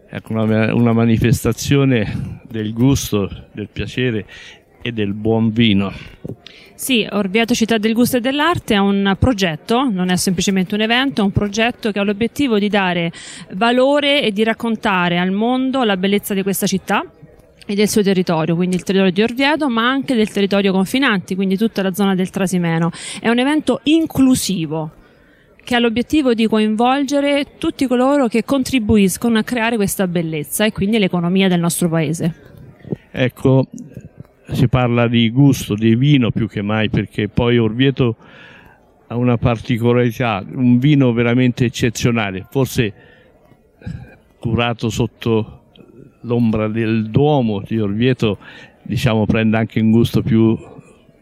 Ecco, 0.08 0.34
una, 0.34 0.74
una 0.76 0.94
manifestazione 0.94 2.42
del 2.48 2.72
gusto, 2.72 3.48
del 3.52 3.68
piacere 3.72 4.26
e 4.84 4.92
del 4.92 5.14
buon 5.14 5.52
vino. 5.52 5.92
Sì, 6.76 7.08
Orvieto 7.10 7.56
Città 7.56 7.80
del 7.80 7.94
Gusto 7.94 8.18
e 8.18 8.22
dell'Arte 8.22 8.76
è 8.76 8.78
un 8.78 9.16
progetto, 9.18 9.90
non 9.90 10.10
è 10.10 10.18
semplicemente 10.18 10.76
un 10.76 10.82
evento, 10.82 11.22
è 11.22 11.24
un 11.24 11.32
progetto 11.32 11.92
che 11.92 11.98
ha 11.98 12.04
l'obiettivo 12.04 12.60
di 12.60 12.70
dare 12.70 13.12
valore 13.54 14.22
e 14.22 14.32
di 14.32 14.44
raccontare 14.44 15.18
al 15.18 15.32
mondo 15.32 15.84
la 15.84 15.98
bellezza 15.98 16.36
di 16.36 16.44
questa 16.44 16.68
città 16.68 17.04
e 17.66 17.74
del 17.74 17.90
suo 17.90 18.04
territorio, 18.04 18.56
quindi 18.56 18.76
il 18.76 18.84
territorio 18.84 19.14
di 19.14 19.22
Orvieto, 19.22 19.70
ma 19.70 19.90
anche 19.90 20.16
del 20.16 20.30
territorio 20.30 20.72
confinanti, 20.72 21.36
quindi 21.36 21.58
tutta 21.58 21.82
la 21.82 21.94
zona 21.94 22.16
del 22.16 22.30
Trasimeno. 22.30 22.92
È 23.20 23.30
un 23.30 23.40
evento 23.40 23.80
inclusivo 23.84 24.92
che 25.64 25.76
ha 25.76 25.80
l'obiettivo 25.80 26.36
di 26.36 26.48
coinvolgere 26.48 27.58
tutti 27.58 27.88
coloro 27.88 28.28
che 28.28 28.44
contribuiscono 28.44 29.40
a 29.40 29.44
creare 29.44 29.78
questa 29.78 30.08
bellezza 30.08 30.64
e 30.64 30.72
quindi 30.72 31.00
l'economia 31.00 31.48
del 31.48 31.60
nostro 31.60 31.90
paese. 31.90 32.36
Ecco, 33.12 33.68
si 34.52 34.68
parla 34.68 35.08
di 35.08 35.32
gusto, 35.32 35.74
di 35.74 35.96
vino 35.96 36.30
più 36.30 36.48
che 36.48 36.62
mai, 36.62 36.90
perché 36.90 37.30
poi 37.30 37.58
Orvieto 37.58 38.16
ha 39.08 39.16
una 39.16 39.38
particolarità, 39.38 40.46
un 40.54 40.78
vino 40.78 41.12
veramente 41.14 41.66
eccezionale, 41.66 42.46
forse 42.50 42.94
curato 44.38 44.90
sotto 44.90 45.62
l'ombra 46.26 46.68
del 46.68 47.10
Duomo 47.10 47.62
di 47.62 47.80
Orvieto, 47.80 48.38
diciamo 48.82 49.26
prende 49.26 49.58
anche 49.58 49.80
un 49.80 49.92
gusto 49.92 50.22
più 50.22 50.58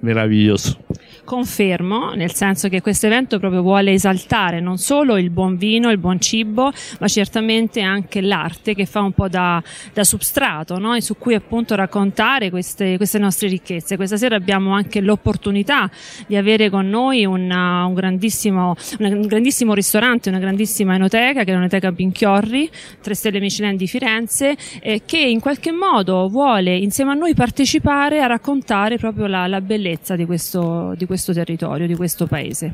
meraviglioso. 0.04 0.78
Confermo, 1.24 2.12
nel 2.12 2.34
senso 2.34 2.68
che 2.68 2.82
questo 2.82 3.06
evento 3.06 3.40
proprio 3.40 3.62
vuole 3.62 3.94
esaltare 3.94 4.60
non 4.60 4.78
solo 4.78 5.18
il 5.18 5.30
buon 5.30 5.56
vino, 5.56 5.90
il 5.90 5.98
buon 5.98 6.20
cibo, 6.20 6.72
ma 7.00 7.08
certamente 7.08 7.82
anche 7.82 8.20
l'arte 8.20 8.76
che 8.76 8.86
fa 8.86 9.00
un 9.00 9.14
po' 9.14 9.30
da, 9.30 9.64
da 9.94 10.04
substrato 10.04 10.78
no? 10.80 10.94
e 10.94 11.02
su 11.02 11.18
cui 11.18 11.34
appunto 11.34 11.76
raccontare 11.76 12.50
queste, 12.50 12.98
queste 12.98 13.20
nostre 13.20 13.48
ricchezze. 13.48 13.96
Questa 13.96 14.18
sera 14.18 14.36
abbiamo 14.36 14.74
anche 14.74 15.00
l'opportunità 15.00 15.90
di 16.28 16.36
avere 16.36 16.70
con 16.70 16.90
noi 16.90 17.24
una- 17.26 17.86
un, 17.86 17.94
grandissimo, 17.94 18.76
un 19.00 19.22
grandissimo 19.22 19.74
ristorante, 19.74 20.28
una 20.28 20.40
grandissima 20.40 20.96
enoteca 20.96 21.46
che 21.46 21.52
è 21.52 21.54
l'Enoteca 21.54 21.92
Pinchiorri, 21.94 22.70
3 23.02 23.16
stelle 23.16 23.40
Michelin 23.40 23.78
di 23.78 23.88
Firenze, 23.88 24.58
eh, 24.82 25.04
che 25.06 25.20
in 25.20 25.40
qualche 25.40 25.72
modo 25.72 26.28
vuole 26.28 26.76
insieme 26.76 27.12
a 27.12 27.14
noi 27.16 27.34
partecipare 27.34 28.22
a 28.22 28.28
raccontare 28.28 28.98
proprio 28.98 29.28
la, 29.28 29.48
la 29.48 29.62
bellezza 29.62 29.92
di 30.16 30.26
questo, 30.26 30.94
di 30.96 31.06
questo 31.06 31.34
territorio, 31.34 31.88
di 31.88 31.96
questo 31.96 32.28
paese. 32.28 32.74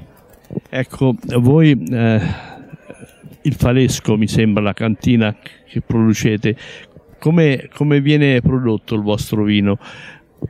Ecco, 0.69 1.15
voi 1.37 1.71
eh, 1.91 2.21
il 3.41 3.53
Falesco 3.53 4.17
mi 4.17 4.27
sembra 4.27 4.63
la 4.63 4.73
cantina 4.73 5.35
che 5.67 5.81
producete, 5.81 6.55
come, 7.19 7.69
come 7.73 8.01
viene 8.01 8.41
prodotto 8.41 8.95
il 8.95 9.01
vostro 9.01 9.43
vino? 9.43 9.77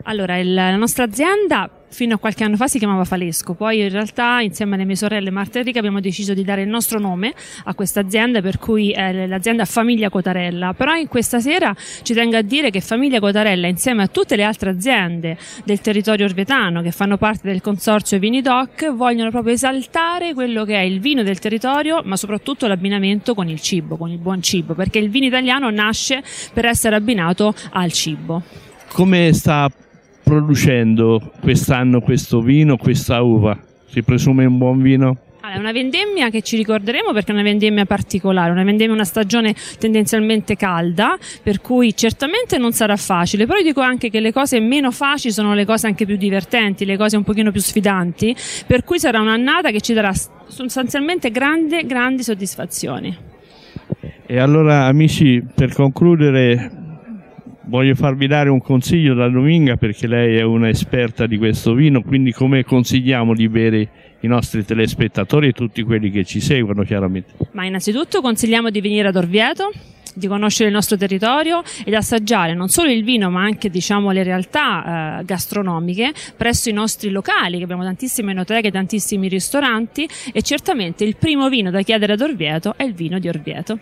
Allora, 0.04 0.38
il- 0.38 0.54
la 0.54 0.76
nostra 0.76 1.04
azienda 1.04 1.70
fino 1.92 2.16
a 2.16 2.18
qualche 2.18 2.44
anno 2.44 2.56
fa 2.56 2.68
si 2.68 2.78
chiamava 2.78 3.04
Falesco, 3.04 3.56
poi 3.56 3.80
in 3.80 3.90
realtà 3.90 4.42
insieme 4.42 4.76
alle 4.76 4.86
mie 4.86 4.96
sorelle 4.96 5.32
Marta 5.32 5.58
e 5.58 5.60
Enrica 5.62 5.80
abbiamo 5.80 6.00
deciso 6.00 6.36
di 6.36 6.44
dare 6.44 6.62
il 6.62 6.68
nostro 6.68 7.00
nome 7.00 7.34
a 7.64 7.74
questa 7.74 8.00
azienda, 8.00 8.42
per 8.42 8.60
cui 8.60 8.92
è 8.92 9.26
l'azienda 9.26 9.66
Famiglia 9.66 10.10
Cotarella. 10.10 10.74
Però 10.74 10.94
in 10.94 11.08
questa 11.08 11.40
sera 11.40 11.76
ci 12.04 12.14
tengo 12.14 12.38
a 12.38 12.42
dire 12.42 12.70
che 12.70 12.80
Famiglia 12.80 13.20
Cotarella, 13.20 13.68
insieme 13.68 14.04
a 14.04 14.08
tutte 14.08 14.36
le 14.36 14.44
altre 14.44 14.70
aziende 14.70 15.38
del 15.66 15.82
territorio 15.82 16.26
orvetano 16.26 16.82
che 16.82 16.92
fanno 16.92 17.18
parte 17.18 17.48
del 17.48 17.62
consorzio 17.62 18.20
Vini 18.20 18.42
Doc, 18.42 18.94
vogliono 18.94 19.32
proprio 19.32 19.54
esaltare 19.54 20.34
quello 20.34 20.66
che 20.66 20.76
è 20.76 20.82
il 20.82 21.00
vino 21.00 21.24
del 21.24 21.40
territorio, 21.40 22.02
ma 22.04 22.16
soprattutto 22.16 22.68
l'abbinamento 22.68 23.34
con 23.34 23.50
il 23.50 23.60
cibo, 23.60 23.98
con 23.98 24.12
il 24.12 24.20
buon 24.20 24.42
cibo, 24.44 24.76
perché 24.76 25.00
il 25.00 25.10
vino 25.10 25.26
italiano 25.26 25.70
nasce 25.72 26.24
per 26.54 26.66
essere 26.66 26.96
abbinato 26.96 27.54
al 27.72 27.92
cibo. 27.92 28.68
Come 28.92 29.32
sta 29.34 29.70
producendo 30.24 31.32
quest'anno 31.40 32.02
questo 32.02 32.42
vino, 32.42 32.78
questa 32.78 33.22
uva? 33.22 33.58
Si 33.88 34.04
presume 34.04 34.46
un 34.46 34.58
buon 34.58 34.82
vino? 34.82 35.18
Allora, 35.42 35.56
è 35.56 35.60
una 35.60 35.72
vendemmia 35.72 36.30
che 36.30 36.42
ci 36.42 36.58
ricorderemo 36.58 37.14
perché 37.14 37.32
è 37.32 37.34
una 37.34 37.44
vendemmia 37.44 37.86
particolare, 37.86 38.52
una 38.52 38.64
vendemmia 38.64 38.94
una 38.94 39.06
stagione 39.06 39.56
tendenzialmente 39.80 40.56
calda, 40.56 41.18
per 41.42 41.62
cui 41.62 41.96
certamente 41.96 42.58
non 42.58 42.74
sarà 42.74 42.98
facile, 42.98 43.46
però 43.46 43.58
io 43.58 43.64
dico 43.64 43.82
anche 43.82 44.10
che 44.10 44.20
le 44.20 44.34
cose 44.34 44.60
meno 44.60 44.92
facili 44.92 45.34
sono 45.34 45.54
le 45.54 45.66
cose 45.66 45.88
anche 45.88 46.06
più 46.06 46.18
divertenti, 46.18 46.84
le 46.84 46.98
cose 46.98 47.16
un 47.16 47.24
pochino 47.24 47.52
più 47.52 47.62
sfidanti, 47.62 48.36
per 48.68 48.84
cui 48.84 49.00
sarà 49.00 49.22
un'annata 49.22 49.72
che 49.72 49.82
ci 49.82 49.94
darà 49.94 50.14
sostanzialmente 50.48 51.32
grandi, 51.32 51.86
grandi 51.86 52.22
soddisfazioni. 52.22 53.18
E 54.26 54.38
allora 54.38 54.86
amici, 54.86 55.44
per 55.56 55.74
concludere 55.74 56.79
voglio 57.70 57.94
farvi 57.94 58.28
dare 58.28 58.50
un 58.50 58.62
consiglio 58.62 59.14
da 59.14 59.30
Dominga 59.30 59.78
perché 59.78 60.08
lei 60.08 60.38
è 60.38 60.42
un'esperta 60.42 61.28
di 61.28 61.38
questo 61.38 61.74
vino, 61.74 62.02
quindi 62.02 62.34
come 62.34 62.64
consigliamo 62.64 63.34
di 63.34 63.48
bere 63.48 63.90
i 64.22 64.28
nostri 64.28 64.66
telespettatori 64.66 65.50
e 65.50 65.52
tutti 65.54 65.84
quelli 65.84 66.10
che 66.10 66.26
ci 66.26 66.42
seguono 66.42 66.84
chiaramente. 66.84 67.34
Ma 67.52 67.66
innanzitutto 67.66 68.22
consigliamo 68.22 68.70
di 68.70 68.82
venire 68.82 69.08
ad 69.08 69.16
Orvieto, 69.16 69.72
di 70.16 70.28
conoscere 70.28 70.70
il 70.70 70.76
nostro 70.76 70.98
territorio 70.98 71.62
ed 71.86 71.94
assaggiare 71.94 72.54
non 72.54 72.68
solo 72.68 72.90
il 72.90 73.04
vino 73.04 73.30
ma 73.30 73.44
anche 73.44 73.70
diciamo, 73.70 74.12
le 74.12 74.24
realtà 74.24 75.20
eh, 75.20 75.24
gastronomiche 75.24 76.12
presso 76.36 76.70
i 76.70 76.74
nostri 76.74 77.12
locali, 77.12 77.60
che 77.60 77.64
abbiamo 77.64 77.84
tantissime 77.84 78.32
enoteche, 78.32 78.72
tantissimi 78.72 79.28
ristoranti 79.28 80.10
e 80.34 80.42
certamente 80.42 81.04
il 81.04 81.16
primo 81.16 81.48
vino 81.50 81.70
da 81.70 81.82
chiedere 81.84 82.14
ad 82.14 82.22
Orvieto 82.22 82.74
è 82.76 82.84
il 82.84 82.94
vino 82.94 83.20
di 83.20 83.30
Orvieto. 83.30 83.80